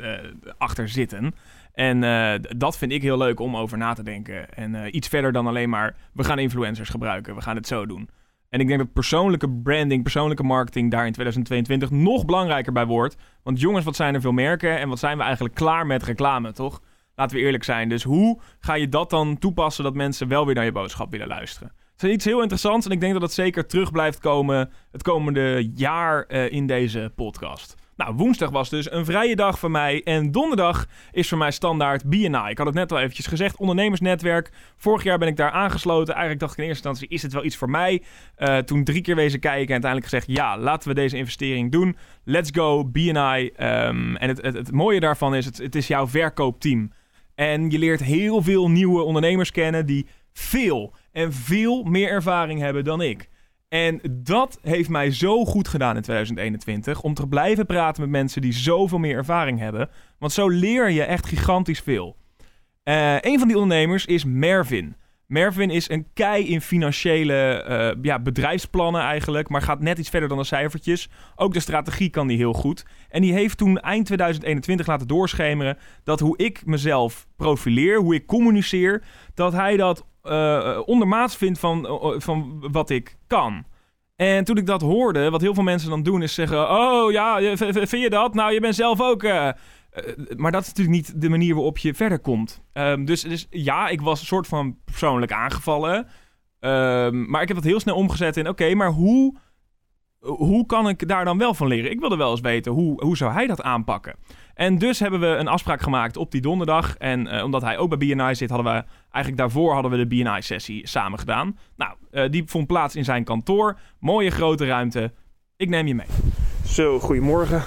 achter 0.58 0.90
zitten. 0.90 1.34
En 1.74 2.04
uh, 2.04 2.34
dat 2.58 2.78
vind 2.78 2.92
ik 2.92 3.02
heel 3.02 3.18
leuk 3.18 3.40
om 3.40 3.58
over 3.58 3.78
na 3.78 3.94
te 3.94 4.04
denken. 4.04 4.54
En 4.54 4.74
uh, 4.74 4.94
iets 4.94 5.08
verder 5.08 5.32
dan 5.32 5.48
alleen 5.48 5.70
maar, 5.70 5.96
we 6.14 6.24
gaan 6.24 6.40
influencers 6.40 6.90
gebruiken, 6.90 7.36
we 7.36 7.42
gaan 7.42 7.56
het 7.56 7.68
zo 7.68 7.86
doen. 7.86 8.10
En 8.50 8.60
ik 8.60 8.68
denk 8.68 8.80
dat 8.80 8.94
persoonlijke 8.94 9.50
branding, 9.50 10.04
persoonlijke 10.04 10.44
marketing 10.44 10.92
daar 10.92 11.06
in 11.06 11.14
2022 11.14 11.90
nog 11.90 12.26
belangrijker 12.26 12.74
bij 12.74 12.86
wordt. 12.86 13.16
Want 13.44 13.60
jongens, 13.60 13.86
wat 13.86 13.96
zijn 13.96 14.14
er 14.14 14.22
veel 14.22 14.32
merken 14.32 14.80
en 14.80 14.90
wat 14.90 15.00
zijn 15.00 15.18
we 15.18 15.24
eigenlijk 15.24 15.56
klaar 15.56 15.86
met 15.86 16.04
reclame, 16.04 16.52
toch? 16.52 16.82
Laten 17.16 17.38
we 17.38 17.44
eerlijk 17.44 17.64
zijn. 17.64 17.90
Dus 17.90 18.04
hoe 18.04 18.40
ga 18.60 18.74
je 18.74 18.90
dat 18.90 19.10
dan 19.10 19.38
toepassen 19.38 19.84
dat 19.84 19.94
mensen 19.94 20.28
wel 20.28 20.46
weer 20.46 20.56
naar 20.56 20.66
je 20.66 20.72
boodschap 20.72 21.12
willen 21.12 21.28
luisteren? 21.28 21.72
Het 21.92 22.04
is 22.10 22.16
iets 22.16 22.26
heel 22.26 22.42
interessants 22.42 22.86
en 22.86 22.92
ik 22.92 23.00
denk 23.00 23.14
dat 23.14 23.22
het 23.22 23.34
zeker 23.34 23.68
terug 23.68 23.92
blijft 23.92 24.20
komen 24.20 24.70
het 24.92 25.04
komende 25.04 25.72
jaar 25.76 26.26
uh, 26.28 26.52
in 26.52 26.68
deze 26.68 27.12
podcast. 27.16 27.76
Nou, 28.02 28.16
woensdag 28.16 28.50
was 28.50 28.70
dus 28.70 28.92
een 28.92 29.06
vrije 29.06 29.36
dag 29.36 29.60
voor 29.60 29.72
mij. 29.72 30.02
En 30.04 30.32
donderdag 30.32 30.88
is 31.12 31.30
voor 31.30 31.38
mij 31.38 31.52
standaard 31.52 32.10
BNI. 32.10 32.50
Ik 32.50 32.58
had 32.58 32.68
het 32.68 32.76
net 32.76 32.92
al 32.92 33.00
eventjes 33.00 33.28
gezegd, 33.28 33.58
ondernemersnetwerk. 33.58 34.50
Vorig 34.78 35.04
jaar 35.04 35.18
ben 35.18 35.28
ik 35.28 35.36
daar 35.36 35.52
aangesloten. 35.52 36.14
Eigenlijk 36.14 36.40
dacht 36.40 36.52
ik 36.52 36.58
in 36.58 36.64
eerste 36.64 36.88
instantie, 36.88 37.16
is 37.16 37.22
het 37.22 37.34
wel 37.34 37.44
iets 37.44 37.56
voor 37.56 37.70
mij? 37.70 38.04
Uh, 38.38 38.58
toen 38.58 38.84
drie 38.84 39.02
keer 39.02 39.16
wezen 39.16 39.40
kijken 39.40 39.76
en 39.76 39.84
uiteindelijk 39.84 40.12
gezegd... 40.12 40.38
ja, 40.38 40.58
laten 40.58 40.90
we 40.90 40.96
deze 40.96 41.18
investering 41.18 41.72
doen. 41.72 41.98
Let's 42.24 42.50
go, 42.54 42.86
BNI. 42.86 43.12
Um, 43.14 43.52
ehm, 43.56 44.16
en 44.16 44.28
het, 44.28 44.42
het, 44.42 44.54
het, 44.54 44.72
mooie 44.72 45.00
daarvan 45.00 45.36
is, 45.36 45.46
het, 45.46 45.58
het 45.58 45.76
is 45.76 45.88
jouw 45.88 46.08
verkoopteam. 46.08 46.92
En 47.36 47.70
je 47.70 47.80
leert 47.80 48.04
heel 48.04 48.42
veel 48.42 48.70
nieuwe 48.70 49.02
ondernemers 49.02 49.52
kennen... 49.52 49.86
die 49.86 50.08
veel 50.34 50.94
en 51.12 51.34
veel 51.34 51.84
meer 51.84 52.10
ervaring 52.10 52.60
hebben 52.60 52.84
dan 52.84 53.02
ik. 53.02 53.30
En 53.74 54.00
dat 54.12 54.60
heeft 54.62 54.90
mij 54.90 55.12
zo 55.12 55.46
goed 55.46 55.68
gedaan 55.68 55.96
in 55.96 56.02
2021. 56.02 57.02
Om 57.02 57.14
te 57.14 57.28
blijven 57.28 57.66
praten 57.66 58.02
met 58.02 58.10
mensen 58.10 58.42
die 58.42 58.54
zoveel 58.54 58.98
meer 58.98 59.16
ervaring 59.16 59.60
hebben. 59.60 59.90
Want 60.20 60.32
zo 60.32 60.50
leer 60.50 60.90
je 60.90 61.04
echt 61.04 61.26
gigantisch 61.26 61.80
veel. 61.80 62.16
Uh, 62.84 63.20
een 63.20 63.40
van 63.40 63.48
die 63.48 63.58
ondernemers 63.58 64.06
is 64.06 64.26
Mervin. 64.26 64.96
Mervin 65.28 65.70
is 65.70 65.90
een 65.90 66.08
kei 66.14 66.48
in 66.48 66.62
financiële 66.62 67.66
uh, 67.70 68.04
ja, 68.04 68.20
bedrijfsplannen 68.20 69.02
eigenlijk, 69.02 69.50
maar 69.50 69.62
gaat 69.62 69.82
net 69.82 69.98
iets 69.98 70.10
verder 70.10 70.30
dan 70.30 70.38
de 70.38 70.44
cijfertjes. 70.44 71.10
Ook 71.36 71.54
de 71.54 71.60
strategie 71.60 72.10
kan 72.10 72.28
die 72.28 72.38
heel 72.38 72.54
goed. 72.54 72.86
En 73.10 73.22
die 73.22 73.34
heeft 73.34 73.58
toen 73.58 73.80
eind 73.80 74.06
2021 74.06 74.88
laten 74.88 75.08
doorschemeren 75.08 75.78
dat 76.04 76.20
hoe 76.20 76.38
ik 76.38 76.66
mezelf 76.66 77.28
profileer, 77.36 78.00
hoe 78.00 78.16
ik 78.16 78.26
communiceer, 78.26 79.04
dat 79.34 79.54
hij 79.54 79.78
dat 79.78 80.06
uh, 80.24 80.80
ondermaats 80.86 81.36
vindt 81.36 81.60
van, 81.60 81.86
uh, 81.86 82.20
van 82.20 82.68
wat 82.72 82.90
ik 82.90 83.18
kan. 83.28 83.66
En 84.16 84.44
toen 84.44 84.58
ik 84.58 84.66
dat 84.66 84.82
hoorde, 84.82 85.30
wat 85.30 85.42
heel 85.42 85.54
veel 85.54 85.64
mensen 85.64 85.90
dan 85.90 86.04
doen, 86.04 86.22
is 86.22 86.34
zeggen: 86.34 86.70
Oh 86.70 87.12
ja, 87.12 87.58
vind 87.58 87.90
je 87.90 88.10
dat? 88.10 88.34
Nou, 88.34 88.54
je 88.54 88.60
bent 88.60 88.76
zelf 88.76 89.02
ook. 89.02 89.24
Maar 90.36 90.52
dat 90.52 90.62
is 90.62 90.68
natuurlijk 90.68 90.96
niet 90.96 91.22
de 91.22 91.30
manier 91.30 91.54
waarop 91.56 91.78
je 91.78 91.94
verder 91.94 92.20
komt. 92.20 92.64
Um, 92.74 93.06
dus, 93.06 93.22
dus 93.22 93.48
ja, 93.50 93.88
ik 93.88 94.02
was 94.02 94.20
een 94.20 94.26
soort 94.26 94.48
van 94.48 94.78
persoonlijk 94.86 95.32
aangevallen. 95.32 96.08
Um, 96.60 97.30
maar 97.30 97.42
ik 97.42 97.48
heb 97.48 97.58
dat 97.58 97.66
heel 97.66 97.80
snel 97.80 97.96
omgezet 97.96 98.38
in: 98.38 98.48
Oké, 98.48 98.74
maar 98.74 98.90
hoe, 98.90 99.38
hoe 100.20 100.66
kan 100.66 100.90
ik 100.90 101.08
daar 101.08 101.26
dan 101.26 101.38
wel 101.38 101.54
van 101.54 101.68
leren? 101.68 101.92
Ik 101.92 102.00
wilde 102.00 102.16
wel 102.16 102.32
eens 102.32 102.42
weten 102.42 102.72
hoe, 102.72 103.04
hoe 103.04 103.18
zou 103.18 103.34
hij 103.34 103.48
dat 103.48 103.62
aanpakken. 103.62 104.16
En 104.54 104.78
dus 104.78 105.00
hebben 105.00 105.20
we 105.20 105.28
een 105.28 105.48
afspraak 105.48 105.82
gemaakt 105.82 106.18
op 106.18 106.32
die 106.32 106.42
donderdag. 106.42 106.98
En 106.98 107.44
omdat 107.44 107.62
hij 107.62 107.78
ook 107.78 107.90
bij 107.90 108.16
BNI 108.16 108.36
zit, 108.36 108.50
hadden 108.50 108.74
we 108.74 108.84
eigenlijk 109.12 109.38
daarvoor 109.38 109.74
hadden 109.74 109.92
we 109.92 109.98
de 109.98 110.08
BNI-sessie 110.08 110.88
samen 110.88 111.20
gedaan. 111.20 111.58
Nou, 111.76 111.94
uh, 112.12 112.30
die 112.30 112.44
vond 112.46 112.68
plaats 112.68 112.96
in 112.96 113.04
zijn 113.04 113.24
kantoor. 113.24 113.78
Mooie 114.00 114.30
grote 114.30 114.66
ruimte. 114.66 115.12
Ik 115.56 115.70
neem 115.70 115.88
je 115.88 115.96
mee. 115.96 116.08
Zo, 116.66 117.00
goedemorgen. 117.00 117.64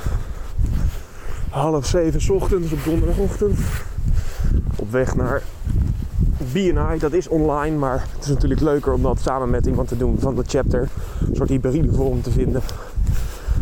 Half 1.50 1.86
zeven 1.86 2.34
ochtends 2.34 2.72
op 2.72 2.84
donderdagochtend. 2.84 3.58
Op 4.76 4.90
weg 4.90 5.16
naar 5.16 5.42
BNI. 6.52 6.98
Dat 6.98 7.12
is 7.12 7.28
online, 7.28 7.76
maar 7.76 8.06
het 8.12 8.22
is 8.22 8.28
natuurlijk 8.28 8.60
leuker 8.60 8.92
om 8.92 9.02
dat 9.02 9.20
samen 9.20 9.50
met 9.50 9.66
iemand 9.66 9.88
te 9.88 9.96
doen 9.96 10.18
van 10.18 10.34
de 10.34 10.44
chapter. 10.46 10.88
Een 11.28 11.36
soort 11.36 11.48
hybride 11.48 11.92
vorm 11.92 12.22
te 12.22 12.30
vinden. 12.30 12.62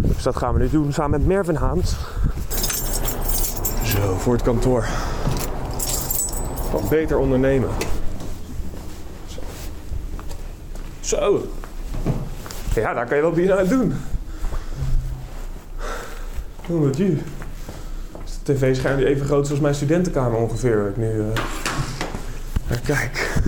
Dus 0.01 0.23
dat 0.23 0.37
gaan 0.37 0.55
we 0.55 0.61
nu 0.61 0.71
doen 0.71 0.93
samen 0.93 1.19
met 1.19 1.29
Mervin 1.29 1.55
Haans. 1.55 1.97
Zo, 3.85 4.15
voor 4.17 4.33
het 4.33 4.43
kantoor. 4.43 4.87
Van 6.73 6.89
beter 6.89 7.19
ondernemen. 7.19 7.69
Zo. 9.27 9.41
Zo. 11.01 11.47
Ja, 12.75 12.95
daar 12.95 13.07
kan 13.07 13.17
je 13.17 13.23
wel 13.23 13.33
bier 13.33 13.59
aan 13.59 13.67
doen. 13.67 13.95
Hoe 16.67 16.81
met 16.81 16.97
je? 16.97 17.17
Is 18.25 18.39
de 18.43 18.55
tv-scherm 18.55 18.99
even 18.99 19.27
groot 19.27 19.51
als 19.51 19.61
mijn 19.61 19.75
studentenkamer 19.75 20.39
ongeveer. 20.39 20.89
Ik 20.89 20.97
nu. 20.97 21.11
Uh... 21.11 22.77
kijk. 22.85 23.41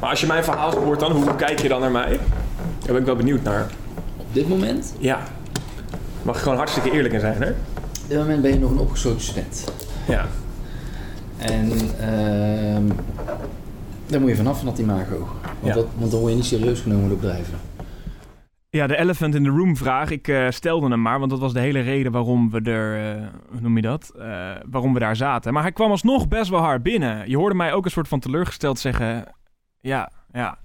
Maar 0.00 0.10
als 0.10 0.20
je 0.20 0.26
mijn 0.26 0.44
verhaal 0.44 0.74
hoort 0.74 1.00
dan, 1.00 1.12
hoe 1.12 1.36
kijk 1.36 1.60
je 1.60 1.68
dan 1.68 1.80
naar 1.80 1.90
mij? 1.90 2.20
Daar 2.78 2.92
ben 2.92 2.96
ik 2.96 3.06
wel 3.06 3.16
benieuwd 3.16 3.42
naar. 3.42 3.66
Op 4.16 4.34
dit 4.34 4.48
moment? 4.48 4.94
Ja. 4.98 5.18
Mag 6.22 6.36
ik 6.36 6.42
gewoon 6.42 6.58
hartstikke 6.58 6.90
eerlijk 6.90 7.14
in 7.14 7.20
zijn, 7.20 7.42
hè? 7.42 7.50
Op 7.50 8.08
dit 8.08 8.18
moment 8.18 8.42
ben 8.42 8.52
je 8.52 8.58
nog 8.58 8.70
een 8.70 8.78
opgesloten 8.78 9.20
student. 9.20 9.64
Ja. 10.08 10.26
En 11.36 11.70
uh, 12.00 12.92
daar 14.06 14.20
moet 14.20 14.28
je 14.28 14.36
vanaf 14.36 14.56
van 14.56 14.66
dat 14.66 14.78
imago. 14.78 15.18
Want, 15.18 15.74
ja. 15.74 15.74
dat, 15.74 15.86
want 15.96 16.10
dan 16.10 16.20
word 16.20 16.30
je 16.30 16.36
niet 16.36 16.46
serieus 16.46 16.80
genomen 16.80 17.08
door 17.08 17.18
bedrijven. 17.18 17.58
Ja, 18.70 18.86
de 18.86 18.96
elephant 18.96 19.34
in 19.34 19.44
the 19.44 19.50
room 19.50 19.76
vraag. 19.76 20.10
Ik 20.10 20.28
uh, 20.28 20.50
stelde 20.50 20.88
hem 20.88 21.02
maar, 21.02 21.18
want 21.18 21.30
dat 21.30 21.40
was 21.40 21.52
de 21.52 21.60
hele 21.60 21.80
reden 21.80 22.12
waarom 22.12 22.50
we 22.50 22.60
er, 22.60 23.16
uh, 23.16 23.26
hoe 23.50 23.60
noem 23.60 23.76
je 23.76 23.82
dat? 23.82 24.12
Uh, 24.16 24.50
waarom 24.70 24.92
we 24.92 24.98
daar 24.98 25.16
zaten. 25.16 25.52
Maar 25.52 25.62
hij 25.62 25.72
kwam 25.72 25.90
alsnog 25.90 26.28
best 26.28 26.50
wel 26.50 26.60
hard 26.60 26.82
binnen. 26.82 27.30
Je 27.30 27.36
hoorde 27.36 27.54
mij 27.54 27.72
ook 27.72 27.84
een 27.84 27.90
soort 27.90 28.08
van 28.08 28.20
teleurgesteld 28.20 28.78
zeggen, 28.78 29.24
ja, 29.80 30.10
ja, 30.32 30.58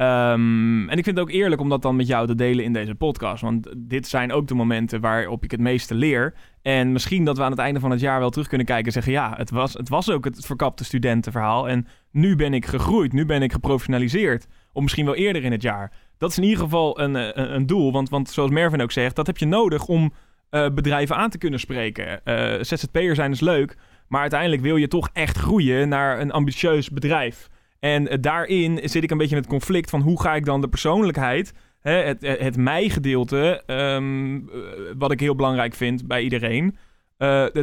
Um, 0.00 0.88
en 0.88 0.98
ik 0.98 1.04
vind 1.04 1.16
het 1.16 1.18
ook 1.18 1.30
eerlijk 1.30 1.60
om 1.60 1.68
dat 1.68 1.82
dan 1.82 1.96
met 1.96 2.06
jou 2.06 2.26
te 2.26 2.34
delen 2.34 2.64
in 2.64 2.72
deze 2.72 2.94
podcast. 2.94 3.42
Want 3.42 3.74
dit 3.76 4.08
zijn 4.08 4.32
ook 4.32 4.48
de 4.48 4.54
momenten 4.54 5.00
waarop 5.00 5.44
ik 5.44 5.50
het 5.50 5.60
meeste 5.60 5.94
leer. 5.94 6.34
En 6.62 6.92
misschien 6.92 7.24
dat 7.24 7.36
we 7.36 7.42
aan 7.42 7.50
het 7.50 7.60
einde 7.60 7.80
van 7.80 7.90
het 7.90 8.00
jaar 8.00 8.18
wel 8.18 8.30
terug 8.30 8.48
kunnen 8.48 8.66
kijken 8.66 8.86
en 8.86 8.92
zeggen: 8.92 9.12
ja, 9.12 9.34
het 9.36 9.50
was, 9.50 9.72
het 9.72 9.88
was 9.88 10.10
ook 10.10 10.24
het 10.24 10.46
verkapte 10.46 10.84
studentenverhaal. 10.84 11.68
En 11.68 11.86
nu 12.10 12.36
ben 12.36 12.54
ik 12.54 12.66
gegroeid, 12.66 13.12
nu 13.12 13.26
ben 13.26 13.42
ik 13.42 13.52
geprofessionaliseerd. 13.52 14.46
Of 14.72 14.82
misschien 14.82 15.04
wel 15.04 15.14
eerder 15.14 15.44
in 15.44 15.52
het 15.52 15.62
jaar. 15.62 15.92
Dat 16.18 16.30
is 16.30 16.36
in 16.36 16.44
ieder 16.44 16.58
geval 16.58 17.00
een, 17.00 17.14
een, 17.14 17.54
een 17.54 17.66
doel. 17.66 17.92
Want, 17.92 18.08
want 18.08 18.30
zoals 18.30 18.50
Mervin 18.50 18.82
ook 18.82 18.92
zegt, 18.92 19.16
dat 19.16 19.26
heb 19.26 19.38
je 19.38 19.46
nodig 19.46 19.86
om 19.86 20.12
uh, 20.50 20.66
bedrijven 20.74 21.16
aan 21.16 21.30
te 21.30 21.38
kunnen 21.38 21.60
spreken. 21.60 22.20
Uh, 22.24 22.62
ZZP'er 22.62 23.14
zijn 23.14 23.30
is 23.30 23.40
leuk, 23.40 23.76
maar 24.08 24.20
uiteindelijk 24.20 24.62
wil 24.62 24.76
je 24.76 24.88
toch 24.88 25.08
echt 25.12 25.38
groeien 25.38 25.88
naar 25.88 26.20
een 26.20 26.32
ambitieus 26.32 26.90
bedrijf. 26.90 27.48
En 27.80 28.08
eh, 28.08 28.18
daarin 28.20 28.80
zit 28.82 29.02
ik 29.02 29.10
een 29.10 29.18
beetje 29.18 29.36
in 29.36 29.40
het 29.40 29.50
conflict 29.50 29.90
van 29.90 30.00
hoe 30.00 30.20
ga 30.20 30.34
ik 30.34 30.44
dan 30.44 30.60
de 30.60 30.68
persoonlijkheid, 30.68 31.52
hè, 31.80 31.92
het, 31.92 32.20
het 32.20 32.56
mij-gedeelte, 32.56 33.62
um, 33.66 34.50
wat 34.98 35.10
ik 35.12 35.20
heel 35.20 35.34
belangrijk 35.34 35.74
vind 35.74 36.06
bij 36.06 36.22
iedereen, 36.22 36.76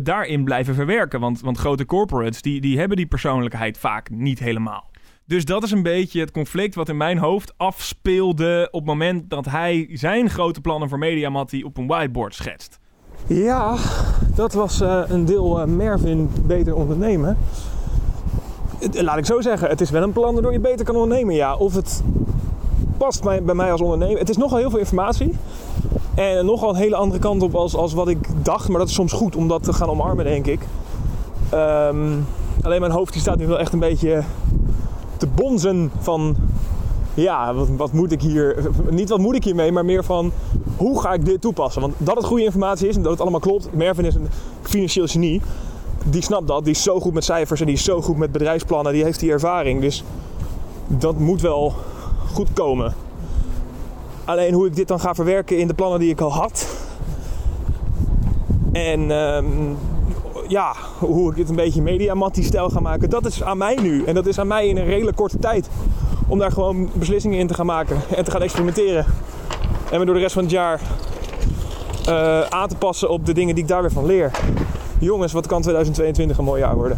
daarin 0.03 0.43
blijven 0.43 0.75
verwerken. 0.75 1.19
Want, 1.19 1.41
want 1.41 1.58
grote 1.58 1.86
corporates, 1.86 2.41
die, 2.41 2.62
die 2.62 2.80
hebben 2.80 2.97
die 2.97 3.06
persoonlijkheid 3.06 3.77
vaak 3.77 4.10
niet 4.10 4.39
helemaal. 4.39 4.89
Dus 5.25 5.45
dat 5.45 5.63
is 5.63 5.71
een 5.71 5.84
beetje 5.84 6.19
het 6.19 6.32
conflict 6.32 6.75
wat 6.75 6.89
in 6.89 6.97
mijn 6.97 7.17
hoofd 7.17 7.53
afspeelde 7.58 8.67
op 8.71 8.80
het 8.80 8.89
moment 8.89 9.30
dat 9.30 9.45
hij 9.45 9.89
zijn 9.91 10.30
grote 10.30 10.62
plannen 10.62 10.89
voor 10.89 10.97
Mediamat 10.97 11.63
op 11.63 11.77
een 11.77 11.88
whiteboard 11.88 12.36
schetst. 12.36 12.80
Ja, 13.27 13.77
dat 14.36 14.53
was 14.53 14.80
een 15.08 15.25
deel 15.25 15.60
uh, 15.60 15.65
Mervin 15.65 16.30
beter 16.45 16.75
ondernemen 16.75 17.38
laat 18.91 19.17
ik 19.17 19.25
zo 19.25 19.41
zeggen, 19.41 19.69
het 19.69 19.81
is 19.81 19.89
wel 19.89 20.03
een 20.03 20.11
plan 20.11 20.33
waardoor 20.33 20.51
je 20.51 20.59
beter 20.59 20.85
kan 20.85 20.95
ondernemen. 20.95 21.35
Ja, 21.35 21.55
of 21.55 21.73
het 21.73 22.03
past 22.97 23.23
bij, 23.23 23.43
bij 23.43 23.55
mij 23.55 23.71
als 23.71 23.81
ondernemer. 23.81 24.19
Het 24.19 24.29
is 24.29 24.37
nogal 24.37 24.57
heel 24.57 24.69
veel 24.69 24.79
informatie. 24.79 25.33
En 26.15 26.45
nogal 26.45 26.69
een 26.69 26.75
hele 26.75 26.95
andere 26.95 27.19
kant 27.19 27.41
op 27.41 27.55
als, 27.55 27.75
als 27.75 27.93
wat 27.93 28.07
ik 28.07 28.27
dacht. 28.43 28.67
Maar 28.67 28.79
dat 28.79 28.87
is 28.87 28.93
soms 28.93 29.13
goed 29.13 29.35
om 29.35 29.47
dat 29.47 29.63
te 29.63 29.73
gaan 29.73 29.89
omarmen, 29.89 30.25
denk 30.25 30.45
ik. 30.45 30.59
Um, 31.53 32.25
alleen 32.61 32.79
mijn 32.79 32.91
hoofd 32.91 33.13
die 33.13 33.21
staat 33.21 33.37
nu 33.37 33.47
wel 33.47 33.59
echt 33.59 33.73
een 33.73 33.79
beetje 33.79 34.23
te 35.17 35.27
bonzen 35.27 35.91
van... 35.99 36.35
Ja, 37.13 37.53
wat, 37.53 37.67
wat, 37.77 37.91
moet 37.91 38.11
ik 38.11 38.21
hier... 38.21 38.69
Niet 38.89 39.09
wat 39.09 39.19
moet 39.19 39.35
ik 39.35 39.43
hiermee, 39.43 39.71
maar 39.71 39.85
meer 39.85 40.03
van... 40.03 40.31
Hoe 40.77 41.01
ga 41.01 41.13
ik 41.13 41.25
dit 41.25 41.41
toepassen? 41.41 41.81
Want 41.81 41.93
dat 41.97 42.15
het 42.15 42.25
goede 42.25 42.43
informatie 42.43 42.87
is 42.87 42.95
en 42.95 43.01
dat 43.01 43.11
het 43.11 43.21
allemaal 43.21 43.39
klopt. 43.39 43.69
Mervin 43.73 44.05
is 44.05 44.15
een 44.15 44.27
financieel 44.61 45.07
genie 45.07 45.41
die 46.10 46.22
snapt 46.22 46.48
dat. 46.48 46.63
Die 46.63 46.74
is 46.74 46.84
zo 46.84 47.00
goed 47.00 47.13
met 47.13 47.24
cijfers 47.24 47.60
en 47.60 47.65
die 47.65 47.76
is 47.76 47.84
zo 47.84 48.02
goed 48.02 48.17
met 48.17 48.32
bedrijfsplannen. 48.32 48.93
Die 48.93 49.04
heeft 49.04 49.20
die 49.20 49.32
ervaring. 49.32 49.82
Dus 49.82 50.04
dat 50.88 51.17
moet 51.17 51.41
wel 51.41 51.74
goed 52.34 52.54
komen. 52.54 52.93
Alleen 54.26 54.54
hoe 54.54 54.67
ik 54.67 54.76
dit 54.76 54.88
dan 54.88 55.00
ga 55.00 55.13
verwerken 55.13 55.58
in 55.58 55.67
de 55.67 55.74
plannen 55.74 56.00
die 56.00 56.10
ik 56.10 56.22
al 56.22 56.34
had. 56.34 56.67
En 58.72 59.12
um, 59.12 59.78
ja, 60.48 60.76
hoe 61.00 61.30
ik 61.30 61.36
dit 61.36 61.50
een 61.50 61.56
beetje 61.56 61.82
mediamatti-stijl 61.82 62.70
ga 62.70 62.80
maken. 62.80 63.10
Dat 63.10 63.26
is 63.26 63.43
aan 63.43 63.58
mij 63.58 63.78
nu. 63.82 64.04
En 64.04 64.13
dat 64.13 64.26
is 64.26 64.39
aan 64.39 64.48
mij 64.48 64.67
in 64.67 64.78
een 64.78 64.86
redelijk 64.86 65.17
korte 65.17 65.39
tijd. 65.39 65.70
Om 66.28 66.39
daar 66.39 66.52
gewoon 66.52 66.89
beslissingen 66.93 67.39
in 67.39 67.48
te 67.48 67.54
gaan 67.54 67.65
maken. 67.65 68.02
En 68.15 68.24
te 68.24 68.32
gaan 68.32 68.41
experimenteren. 68.41 69.06
En 69.91 70.00
me 70.00 70.06
door 70.06 70.15
de 70.15 70.22
rest 70.22 70.34
van 70.34 70.43
het 70.43 70.52
jaar 70.52 70.82
uh, 72.10 72.41
aan 72.41 72.67
te 72.67 72.76
passen 72.76 73.10
op 73.10 73.26
de 73.26 73.34
dingen 73.34 73.56
die 73.56 73.63
ik 73.63 73.70
daar 73.70 73.82
weer 73.82 73.91
van 73.91 74.06
leer 74.06 74.32
jongens, 74.99 75.33
wat 75.33 75.47
kan 75.47 75.62
2022 75.62 76.38
een 76.38 76.43
mooi 76.43 76.62
jaar 76.62 76.75
worden? 76.75 76.97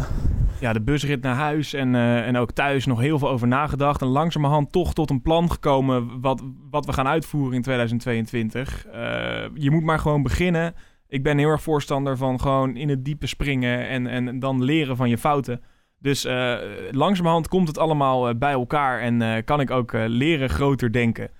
Ja, 0.60 0.72
de 0.72 0.80
busrit 0.80 1.22
naar 1.22 1.34
huis 1.34 1.72
en, 1.72 1.94
uh, 1.94 2.26
en 2.26 2.36
ook 2.36 2.52
thuis 2.52 2.86
nog 2.86 3.00
heel 3.00 3.18
veel 3.18 3.28
over 3.28 3.48
nagedacht. 3.48 4.00
En 4.00 4.06
langzamerhand 4.06 4.72
toch 4.72 4.92
tot 4.94 5.10
een 5.10 5.22
plan 5.22 5.50
gekomen 5.50 6.20
wat, 6.20 6.42
wat 6.70 6.86
we 6.86 6.92
gaan 6.92 7.06
uitvoeren 7.06 7.54
in 7.54 7.62
2022. 7.62 8.86
Uh, 8.86 9.44
eh, 9.44 9.50
je 9.54 9.70
moet 9.70 9.82
maar 9.82 9.98
gewoon 9.98 10.22
beginnen. 10.22 10.74
Ik 11.08 11.22
ben 11.22 11.38
heel 11.38 11.48
erg 11.48 11.62
voorstander 11.62 12.16
van 12.16 12.40
gewoon 12.40 12.76
in 12.76 12.88
het 12.88 13.04
diepe 13.04 13.26
springen 13.26 13.88
en, 13.88 14.06
en 14.06 14.38
dan 14.38 14.64
leren 14.64 14.96
van 14.96 15.08
je 15.08 15.18
fouten. 15.18 15.62
Dus 15.98 16.24
uh, 16.24 16.54
langzamerhand 16.90 17.48
komt 17.48 17.68
het 17.68 17.78
allemaal 17.78 18.34
bij 18.34 18.52
elkaar 18.52 19.00
en 19.00 19.44
kan 19.44 19.60
ik 19.60 19.70
ook 19.70 19.92
leren 19.92 20.48
groter 20.48 20.92
denken. 20.92 21.30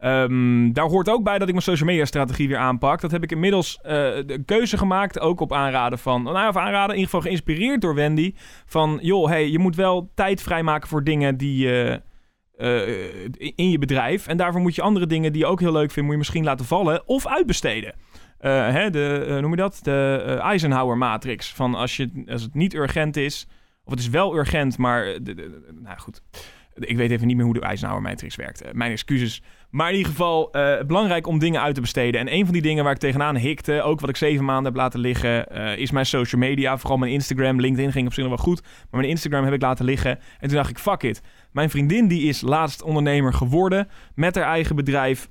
Um, 0.00 0.72
daar 0.72 0.84
hoort 0.84 1.08
ook 1.08 1.22
bij 1.22 1.38
dat 1.38 1.46
ik 1.48 1.52
mijn 1.52 1.66
social 1.66 1.88
media 1.88 2.04
strategie 2.04 2.48
weer 2.48 2.56
aanpak. 2.56 3.00
Dat 3.00 3.10
heb 3.10 3.22
ik 3.22 3.32
inmiddels 3.32 3.78
uh, 3.82 3.90
de 3.90 4.42
keuze 4.46 4.78
gemaakt, 4.78 5.20
ook 5.20 5.40
op 5.40 5.52
aanraden 5.52 5.98
van, 5.98 6.22
nou 6.22 6.48
of 6.48 6.56
aanraden, 6.56 6.94
in 6.94 7.00
ieder 7.00 7.04
geval 7.04 7.20
geïnspireerd 7.20 7.80
door 7.80 7.94
Wendy. 7.94 8.34
Van, 8.66 8.98
joh, 9.02 9.28
hey, 9.28 9.50
je 9.50 9.58
moet 9.58 9.76
wel 9.76 10.10
tijd 10.14 10.42
vrijmaken 10.42 10.88
voor 10.88 11.04
dingen 11.04 11.36
die 11.36 11.66
uh, 11.66 11.96
in 13.54 13.70
je 13.70 13.78
bedrijf. 13.78 14.26
En 14.26 14.36
daarvoor 14.36 14.60
moet 14.60 14.74
je 14.74 14.82
andere 14.82 15.06
dingen 15.06 15.32
die 15.32 15.42
je 15.42 15.48
ook 15.48 15.60
heel 15.60 15.72
leuk 15.72 15.90
vindt, 15.90 16.02
moet 16.02 16.12
je 16.12 16.18
misschien 16.18 16.44
laten 16.44 16.66
vallen 16.66 17.08
of 17.08 17.26
uitbesteden. 17.26 17.94
hè, 18.38 18.90
de, 18.90 19.38
noem 19.40 19.50
je 19.50 19.56
dat? 19.56 19.78
De 19.82 20.38
Eisenhower 20.42 20.98
matrix. 20.98 21.52
Van 21.52 21.74
als, 21.74 21.96
je, 21.96 22.24
als 22.28 22.42
het 22.42 22.54
niet 22.54 22.74
urgent 22.74 23.16
is, 23.16 23.46
of 23.84 23.90
het 23.90 24.00
is 24.00 24.08
wel 24.08 24.36
urgent, 24.36 24.78
maar, 24.78 25.18
nou 25.82 25.98
goed. 25.98 26.22
Ik 26.78 26.96
weet 26.96 27.10
even 27.10 27.26
niet 27.26 27.36
meer 27.36 27.44
hoe 27.44 27.54
de 27.54 27.60
Eisenhower 27.60 28.02
matrix 28.02 28.36
werkt. 28.36 28.62
mijn 28.72 28.90
excuses. 28.90 29.42
Maar 29.70 29.90
in 29.90 29.96
ieder 29.96 30.10
geval 30.10 30.48
uh, 30.52 30.80
belangrijk 30.86 31.26
om 31.26 31.38
dingen 31.38 31.62
uit 31.62 31.74
te 31.74 31.80
besteden. 31.80 32.20
En 32.20 32.32
een 32.32 32.44
van 32.44 32.52
die 32.52 32.62
dingen 32.62 32.84
waar 32.84 32.92
ik 32.92 32.98
tegenaan 32.98 33.36
hikte, 33.36 33.82
ook 33.82 34.00
wat 34.00 34.08
ik 34.08 34.16
zeven 34.16 34.44
maanden 34.44 34.64
heb 34.64 34.74
laten 34.74 35.00
liggen, 35.00 35.46
uh, 35.52 35.76
is 35.76 35.90
mijn 35.90 36.06
social 36.06 36.40
media. 36.40 36.78
Vooral 36.78 36.98
mijn 36.98 37.12
Instagram. 37.12 37.60
LinkedIn 37.60 37.92
ging 37.92 38.06
op 38.06 38.12
zich 38.12 38.24
nog 38.24 38.34
wel 38.34 38.44
goed. 38.44 38.62
Maar 38.62 39.00
mijn 39.00 39.08
Instagram 39.08 39.44
heb 39.44 39.52
ik 39.52 39.62
laten 39.62 39.84
liggen. 39.84 40.10
En 40.10 40.48
toen 40.48 40.56
dacht 40.56 40.70
ik, 40.70 40.78
fuck 40.78 41.02
it. 41.02 41.22
Mijn 41.52 41.70
vriendin 41.70 42.08
die 42.08 42.22
is 42.22 42.40
laatst 42.40 42.82
ondernemer 42.82 43.32
geworden. 43.32 43.88
Met 44.14 44.34
haar 44.34 44.44
eigen 44.44 44.76
bedrijf 44.76 45.28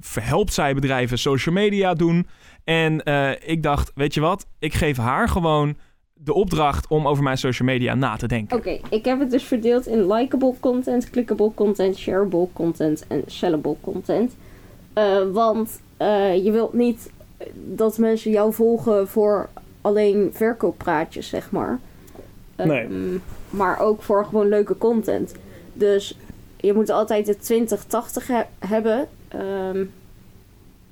verhelpt 0.00 0.52
zij 0.52 0.74
bedrijven 0.74 1.18
social 1.18 1.54
media 1.54 1.94
doen. 1.94 2.26
En 2.64 3.02
ik 3.46 3.62
dacht, 3.62 3.92
weet 3.94 4.14
je 4.14 4.20
wat? 4.20 4.46
Ik 4.58 4.74
geef 4.74 4.96
haar 4.96 5.28
gewoon 5.28 5.76
de 6.24 6.34
opdracht 6.34 6.86
om 6.88 7.06
over 7.06 7.22
mijn 7.22 7.38
social 7.38 7.68
media 7.68 7.94
na 7.94 8.16
te 8.16 8.28
denken. 8.28 8.56
Oké, 8.56 8.78
ik 8.90 9.04
heb 9.04 9.20
het 9.20 9.30
dus 9.30 9.44
verdeeld 9.44 9.86
in 9.86 10.12
likable 10.12 10.54
content, 10.60 11.10
clickable 11.10 11.50
content, 11.54 11.96
shareable 11.96 12.48
content 12.52 13.06
en 13.06 13.22
sellable 13.26 13.76
content. 13.80 14.36
Uh, 14.94 15.30
want 15.32 15.80
uh, 15.98 16.44
je 16.44 16.50
wilt 16.50 16.72
niet 16.72 17.10
dat 17.54 17.98
mensen 17.98 18.30
jou 18.30 18.52
volgen 18.52 19.08
voor 19.08 19.48
alleen 19.80 20.30
verkooppraatjes, 20.32 21.28
zeg 21.28 21.50
maar. 21.50 21.78
Nee. 22.56 22.84
Um, 22.84 23.22
maar 23.50 23.80
ook 23.80 24.02
voor 24.02 24.24
gewoon 24.24 24.48
leuke 24.48 24.78
content. 24.78 25.34
Dus 25.72 26.18
je 26.56 26.72
moet 26.72 26.90
altijd 26.90 27.26
de 27.26 27.66
20-80 28.22 28.26
he 28.26 28.42
hebben. 28.58 29.08
Um, 29.34 29.90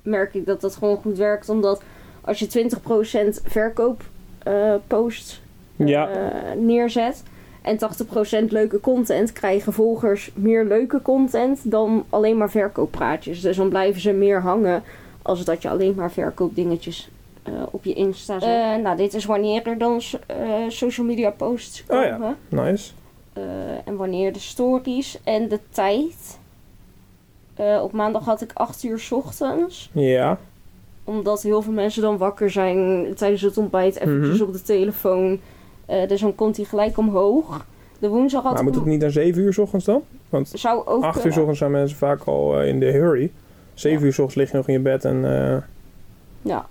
merk 0.01 0.33
ik 0.33 0.45
dat 0.45 0.61
dat 0.61 0.75
gewoon 0.75 0.97
goed 0.97 1.17
werkt, 1.17 1.49
omdat 1.49 1.81
als 2.21 2.39
je 2.39 2.69
20% 3.37 3.43
verkoop 3.43 4.03
posts 4.87 5.41
ja. 5.75 6.09
uh, 6.09 6.61
neerzet. 6.61 7.23
En 7.61 7.79
80% 8.45 8.47
leuke 8.49 8.79
content 8.79 9.31
krijgen 9.31 9.73
volgers 9.73 10.31
meer 10.33 10.65
leuke 10.65 11.01
content 11.01 11.71
dan 11.71 12.05
alleen 12.09 12.37
maar 12.37 12.49
verkooppraatjes. 12.49 13.41
Dus 13.41 13.57
dan 13.57 13.69
blijven 13.69 14.01
ze 14.01 14.11
meer 14.11 14.41
hangen 14.41 14.83
als 15.21 15.45
dat 15.45 15.61
je 15.61 15.69
alleen 15.69 15.95
maar 15.95 16.11
verkoopdingetjes 16.11 17.09
uh, 17.47 17.53
op 17.71 17.83
je 17.83 17.93
Insta 17.93 18.39
zet. 18.39 18.81
nou, 18.81 18.97
dit 18.97 19.13
is 19.13 19.25
wanneer 19.25 19.67
er 19.67 19.77
dan 19.77 20.01
social 20.67 21.05
media 21.05 21.29
posts 21.29 21.85
komen. 21.85 22.13
Oh 22.13 22.35
ja, 22.49 22.63
nice. 22.63 22.91
en 23.85 23.95
wanneer 23.95 24.33
de 24.33 24.39
stories 24.39 25.19
en 25.23 25.47
de 25.47 25.59
tijd. 25.69 26.39
op 27.81 27.91
maandag 27.91 28.25
had 28.25 28.41
ik 28.41 28.51
8 28.53 28.83
uur 28.83 28.99
s 28.99 29.11
ochtends. 29.11 29.89
Ja 29.93 30.37
omdat 31.07 31.41
heel 31.41 31.61
veel 31.61 31.73
mensen 31.73 32.01
dan 32.01 32.17
wakker 32.17 32.49
zijn 32.49 33.07
tijdens 33.15 33.41
het 33.41 33.57
ontbijt, 33.57 33.95
eventjes 33.95 34.39
mm 34.39 34.47
op 34.47 34.53
de 34.53 34.61
telefoon. 34.61 35.39
Uh, 35.89 36.07
dus 36.07 36.21
dan 36.21 36.35
komt 36.35 36.57
hij 36.57 36.65
gelijk 36.65 36.97
omhoog. 36.97 37.65
De 37.99 38.07
woensdag 38.07 38.43
had 38.43 38.53
Maar 38.53 38.63
moet 38.63 38.75
het 38.75 38.85
niet 38.85 38.99
naar 38.99 39.11
7 39.11 39.41
uur 39.41 39.53
s 39.53 39.57
ochtends 39.57 39.85
dan? 39.85 40.03
Want 40.29 40.51
zou 40.53 40.85
ook 40.85 41.03
8 41.03 41.25
uur 41.25 41.33
s 41.33 41.37
ochtends 41.37 41.59
zijn 41.59 41.71
mensen 41.71 41.97
vaak 41.97 42.23
al 42.23 42.61
uh, 42.61 42.67
in 42.67 42.79
de 42.79 42.85
hurry. 42.85 43.31
7 43.73 43.99
ja. 43.99 44.05
uur 44.05 44.13
s 44.13 44.19
ochtends 44.19 44.35
lig 44.35 44.51
je 44.51 44.57
nog 44.57 44.67
in 44.67 44.73
je 44.73 44.79
bed 44.79 45.05
en... 45.05 45.15
Uh... 45.15 45.57
Ja. 46.41 46.67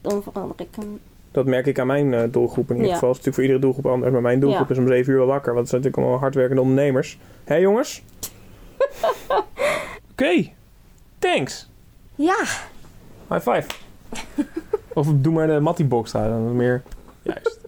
Dan 0.00 0.22
verander 0.22 0.56
ik 0.60 0.68
hem. 0.76 0.98
Dat 1.30 1.46
merk 1.46 1.66
ik 1.66 1.78
aan 1.78 1.86
mijn 1.86 2.30
doelgroep 2.30 2.70
in 2.70 2.76
ieder 2.76 2.92
geval. 2.92 3.08
Het 3.08 3.18
is 3.18 3.24
natuurlijk 3.24 3.34
voor 3.34 3.42
iedere 3.42 3.60
doelgroep 3.60 3.86
anders. 3.86 4.12
Maar 4.12 4.22
mijn 4.22 4.40
doelgroep 4.40 4.68
ja. 4.68 4.74
is 4.74 4.80
om 4.80 4.88
7 4.88 5.12
uur 5.12 5.18
wel 5.18 5.26
wakker. 5.26 5.54
Want 5.54 5.58
het 5.58 5.68
zijn 5.68 5.80
natuurlijk 5.80 6.02
allemaal 6.02 6.22
hardwerkende 6.22 6.62
ondernemers. 6.62 7.18
Hé 7.44 7.54
hey, 7.54 7.60
jongens? 7.60 8.02
Oké. 9.28 9.44
Okay. 10.10 10.54
Thanks. 11.18 11.68
Ja. 12.14 12.44
High 13.34 13.50
five. 13.50 13.66
of 15.00 15.06
doe 15.14 15.32
maar 15.32 15.46
de 15.46 15.60
Matty-box 15.60 16.12
daar, 16.12 16.28
dan 16.28 16.56
meer 16.56 16.82
juist. 17.22 17.62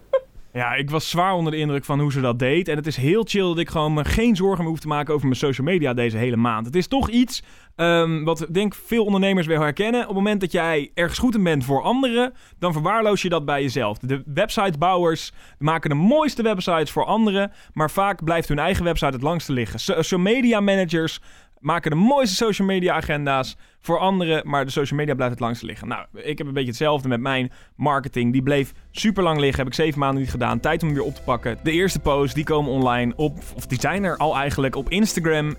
Ja, 0.53 0.73
ik 0.73 0.89
was 0.89 1.09
zwaar 1.09 1.33
onder 1.33 1.51
de 1.51 1.57
indruk 1.57 1.85
van 1.85 1.99
hoe 1.99 2.11
ze 2.11 2.21
dat 2.21 2.39
deed. 2.39 2.67
En 2.67 2.75
het 2.75 2.87
is 2.87 2.95
heel 2.95 3.23
chill 3.23 3.47
dat 3.47 3.57
ik 3.57 3.69
gewoon 3.69 3.93
me 3.93 4.05
geen 4.05 4.35
zorgen 4.35 4.59
meer 4.59 4.71
hoef 4.71 4.79
te 4.79 4.87
maken 4.87 5.13
over 5.13 5.27
mijn 5.27 5.39
social 5.39 5.67
media 5.67 5.93
deze 5.93 6.17
hele 6.17 6.35
maand. 6.35 6.65
Het 6.65 6.75
is 6.75 6.87
toch 6.87 7.09
iets 7.09 7.43
um, 7.75 8.23
wat 8.23 8.41
ik 8.41 8.53
denk 8.53 8.75
veel 8.75 9.05
ondernemers 9.05 9.47
wel 9.47 9.61
herkennen. 9.61 10.01
Op 10.01 10.07
het 10.07 10.15
moment 10.15 10.41
dat 10.41 10.51
jij 10.51 10.91
ergens 10.93 11.19
goed 11.19 11.35
in 11.35 11.43
bent 11.43 11.65
voor 11.65 11.81
anderen, 11.81 12.33
dan 12.59 12.73
verwaarloos 12.73 13.21
je 13.21 13.29
dat 13.29 13.45
bij 13.45 13.61
jezelf. 13.61 13.97
De 13.97 14.23
websitebouwers 14.25 15.31
maken 15.59 15.89
de 15.89 15.95
mooiste 15.95 16.41
websites 16.41 16.91
voor 16.91 17.05
anderen, 17.05 17.51
maar 17.73 17.91
vaak 17.91 18.23
blijft 18.23 18.47
hun 18.47 18.59
eigen 18.59 18.83
website 18.83 19.13
het 19.13 19.21
langste 19.21 19.53
liggen. 19.53 19.79
Social 19.79 20.19
media 20.19 20.59
managers 20.59 21.19
maken 21.59 21.91
de 21.91 21.97
mooiste 21.97 22.35
social 22.35 22.67
media 22.67 22.93
agenda's 22.93 23.57
voor 23.81 23.99
anderen, 23.99 24.49
maar 24.49 24.65
de 24.65 24.71
social 24.71 24.99
media 24.99 25.15
blijft 25.15 25.33
het 25.33 25.43
langst 25.43 25.61
liggen. 25.61 25.87
Nou, 25.87 26.05
ik 26.13 26.37
heb 26.37 26.47
een 26.47 26.53
beetje 26.53 26.69
hetzelfde 26.69 27.07
met 27.07 27.19
mijn 27.19 27.51
marketing. 27.75 28.31
Die 28.31 28.41
bleef 28.41 28.71
super 28.91 29.23
lang 29.23 29.39
liggen, 29.39 29.57
heb 29.57 29.67
ik 29.67 29.73
zeven 29.73 29.99
maanden 29.99 30.21
niet 30.21 30.31
gedaan. 30.31 30.59
Tijd 30.59 30.81
om 30.81 30.87
hem 30.87 30.97
weer 30.97 31.07
op 31.07 31.15
te 31.15 31.21
pakken. 31.21 31.57
De 31.63 31.71
eerste 31.71 31.99
posts, 31.99 32.33
die 32.33 32.43
komen 32.43 32.71
online 32.71 33.13
op, 33.15 33.37
of 33.55 33.65
die 33.65 33.79
zijn 33.79 34.03
er 34.03 34.17
al 34.17 34.35
eigenlijk 34.35 34.75
op 34.75 34.89
Instagram, 34.89 35.55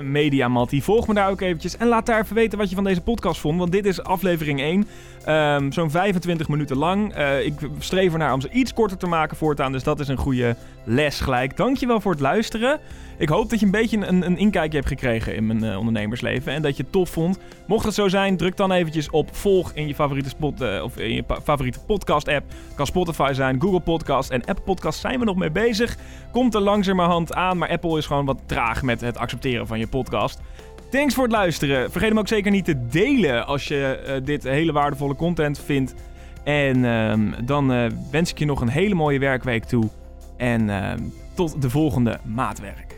@mediamatti. 0.00 0.82
Volg 0.82 1.06
me 1.06 1.14
daar 1.14 1.30
ook 1.30 1.40
eventjes 1.40 1.76
en 1.76 1.86
laat 1.86 2.06
daar 2.06 2.20
even 2.20 2.34
weten 2.34 2.58
wat 2.58 2.68
je 2.68 2.74
van 2.74 2.84
deze 2.84 3.00
podcast 3.00 3.40
vond, 3.40 3.58
want 3.58 3.72
dit 3.72 3.86
is 3.86 4.02
aflevering 4.02 4.60
1. 4.60 4.74
Um, 4.74 4.86
ehm, 5.24 5.70
Zo'n 5.70 5.90
25 5.90 6.48
minuten 6.48 6.76
lang. 6.76 7.16
Uh, 7.16 7.44
ik 7.44 7.54
streef 7.78 8.12
ernaar 8.12 8.32
om 8.32 8.40
ze 8.40 8.50
iets 8.50 8.72
korter 8.72 8.96
te 8.96 9.06
maken 9.06 9.36
voortaan, 9.36 9.72
dus 9.72 9.82
dat 9.82 10.00
is 10.00 10.08
een 10.08 10.16
goede 10.16 10.56
les 10.84 11.20
gelijk. 11.20 11.56
Dankjewel 11.56 12.00
voor 12.00 12.12
het 12.12 12.20
luisteren. 12.20 12.80
Ik 13.20 13.28
hoop 13.28 13.50
dat 13.50 13.60
je 13.60 13.64
een 13.64 13.72
beetje 13.72 14.06
een, 14.06 14.26
een 14.26 14.36
inkijkje 14.36 14.76
hebt 14.76 14.88
gekregen 14.88 15.34
in 15.34 15.46
mijn 15.46 15.64
uh, 15.64 15.78
ondernemersleven 15.78 16.52
en 16.52 16.62
dat 16.62 16.76
je 16.76 16.82
het 16.82 16.92
tof 16.92 17.10
vond. 17.10 17.38
Mocht 17.66 17.84
het 17.84 17.94
zo 17.94 18.08
zijn, 18.08 18.36
druk 18.36 18.56
dan 18.56 18.72
eventjes 18.72 19.10
op 19.10 19.36
volg 19.36 19.72
in 19.74 19.86
je 19.86 19.94
favoriete, 19.94 20.28
spot, 20.28 20.62
uh, 20.62 20.82
of 20.82 20.96
in 20.96 21.14
je 21.14 21.24
favoriete 21.42 21.80
podcast 21.80 22.28
app. 22.28 22.52
Kan 22.74 22.86
Spotify 22.86 23.30
zijn, 23.32 23.60
Google 23.60 23.80
Podcast 23.80 24.30
en 24.30 24.44
Apple 24.44 24.64
Podcast 24.64 25.00
zijn 25.00 25.18
we 25.18 25.24
nog 25.24 25.36
mee 25.36 25.50
bezig. 25.50 25.96
Komt 26.32 26.54
er 26.54 26.60
langzamerhand 26.60 27.32
aan, 27.34 27.58
maar 27.58 27.68
Apple 27.68 27.98
is 27.98 28.06
gewoon 28.06 28.24
wat 28.24 28.38
traag 28.46 28.82
met 28.82 29.00
het 29.00 29.18
accepteren 29.18 29.66
van 29.66 29.78
je 29.78 29.86
podcast. 29.86 30.40
Thanks 30.90 31.14
voor 31.14 31.24
het 31.24 31.32
luisteren. 31.32 31.90
Vergeet 31.90 32.08
hem 32.08 32.18
ook 32.18 32.28
zeker 32.28 32.50
niet 32.50 32.64
te 32.64 32.86
delen 32.86 33.46
als 33.46 33.68
je 33.68 34.02
uh, 34.06 34.26
dit 34.26 34.42
hele 34.42 34.72
waardevolle 34.72 35.16
content 35.16 35.58
vindt. 35.58 35.94
En 36.44 36.76
uh, 36.76 37.14
dan 37.44 37.90
wens 38.10 38.30
ik 38.30 38.38
je 38.38 38.44
nog 38.44 38.60
een 38.60 38.68
hele 38.68 38.94
mooie 38.94 39.18
werkweek 39.18 39.64
toe. 39.64 39.88
En 40.36 40.70
ehm, 40.70 41.02
tot 41.34 41.62
de 41.62 41.70
volgende 41.70 42.18
maatwerk. 42.24 42.89